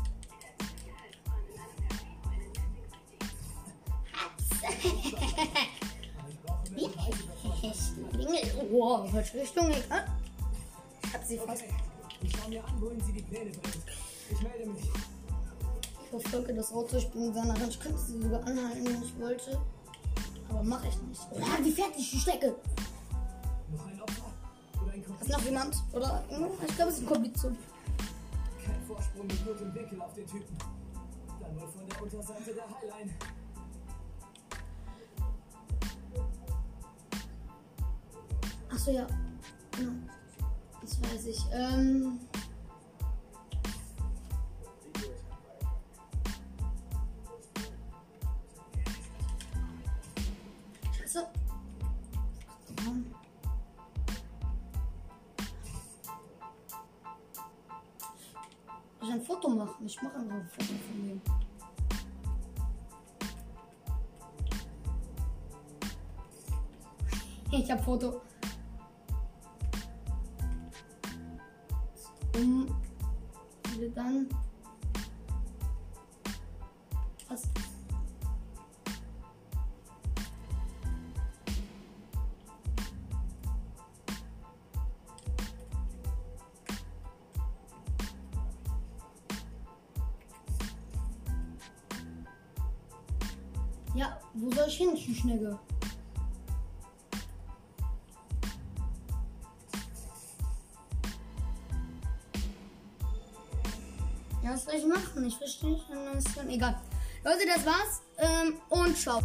Aber 6.16 6.28
ich 6.28 6.42
brauche 6.42 6.70
mehr 6.70 6.88
Beweise 6.88 7.22
davon. 7.24 8.10
Klingel. 8.10 8.68
Wow, 8.70 9.10
falsche 9.10 9.40
Richtung. 9.40 9.70
Ah. 9.90 10.04
Hat 11.12 11.26
sie 11.26 11.38
fast. 11.38 11.62
Okay, 11.62 11.74
ich 12.22 12.32
schaue 12.36 12.48
mir 12.50 12.64
an, 12.64 12.80
wohin 12.80 13.00
sie 13.00 13.12
die 13.12 13.22
Pläne 13.22 13.50
bringt. 13.50 13.84
Ich 14.30 14.40
melde 14.40 14.66
mich. 14.70 14.84
Ich 14.84 16.08
verfolge 16.08 16.54
das 16.54 16.72
Auto. 16.72 16.96
Ich 16.96 17.08
bin 17.10 17.32
sehr 17.32 17.44
nah 17.44 17.54
dran. 17.54 17.68
Ich 17.68 17.80
könnte 17.80 17.98
sie 17.98 18.20
sogar 18.22 18.40
anhalten, 18.46 18.84
wenn 18.84 19.02
ich 19.02 19.18
wollte. 19.18 19.60
Aber 20.48 20.62
mache 20.62 20.88
ich 20.88 21.02
nicht. 21.02 21.20
Oh, 21.32 21.64
wie 21.64 21.72
fertig 21.72 22.10
die 22.10 22.18
Strecke. 22.18 22.54
Noch 23.74 23.86
ein 23.86 24.00
Opfer? 24.02 24.32
Oder 24.82 24.92
ein 24.92 25.00
Ist 25.00 25.06
Komplize? 25.06 25.32
noch 25.32 25.44
jemand? 25.44 25.76
Oder 25.92 26.24
ich 26.68 26.76
glaube, 26.76 26.90
es 26.90 26.98
ist 26.98 27.02
ein 27.02 27.06
Komplize. 27.06 27.56
Kein 28.64 28.82
Vorsprung 28.86 29.26
mit 29.26 29.44
gutem 29.44 29.74
Winkel 29.74 30.00
auf 30.00 30.14
den 30.14 30.26
Typen. 30.26 30.56
Dann 31.40 31.60
wohl 31.60 31.68
von 31.68 31.86
der 31.88 32.02
Unterseite 32.02 32.54
der 32.54 32.64
Highline. 32.64 33.10
Achso, 38.70 38.90
ja. 38.90 39.06
Genau. 39.76 39.92
Das 40.80 41.02
weiß 41.02 41.26
ich. 41.26 41.40
Ähm. 41.52 42.18
Ich 59.93 60.01
mache 60.01 60.16
einfach 60.16 60.36
ein 60.36 60.49
Foto 60.49 60.72
von 60.88 61.07
mir. 61.07 61.20
Ich 67.51 67.70
hab 67.70 67.84
Foto. 67.84 68.22
Schnecke? 95.22 95.56
Ja, 104.42 104.50
was 104.50 104.64
soll 104.64 104.74
ich 104.74 104.84
machen? 104.84 105.24
Ich 105.24 105.36
verstehe 105.36 105.70
nicht. 105.70 105.84
Egal. 106.48 106.80
Leute, 107.22 107.38
das 107.46 107.64
war's. 107.64 108.02
Ähm, 108.18 108.54
und 108.68 108.98
ciao. 108.98 109.20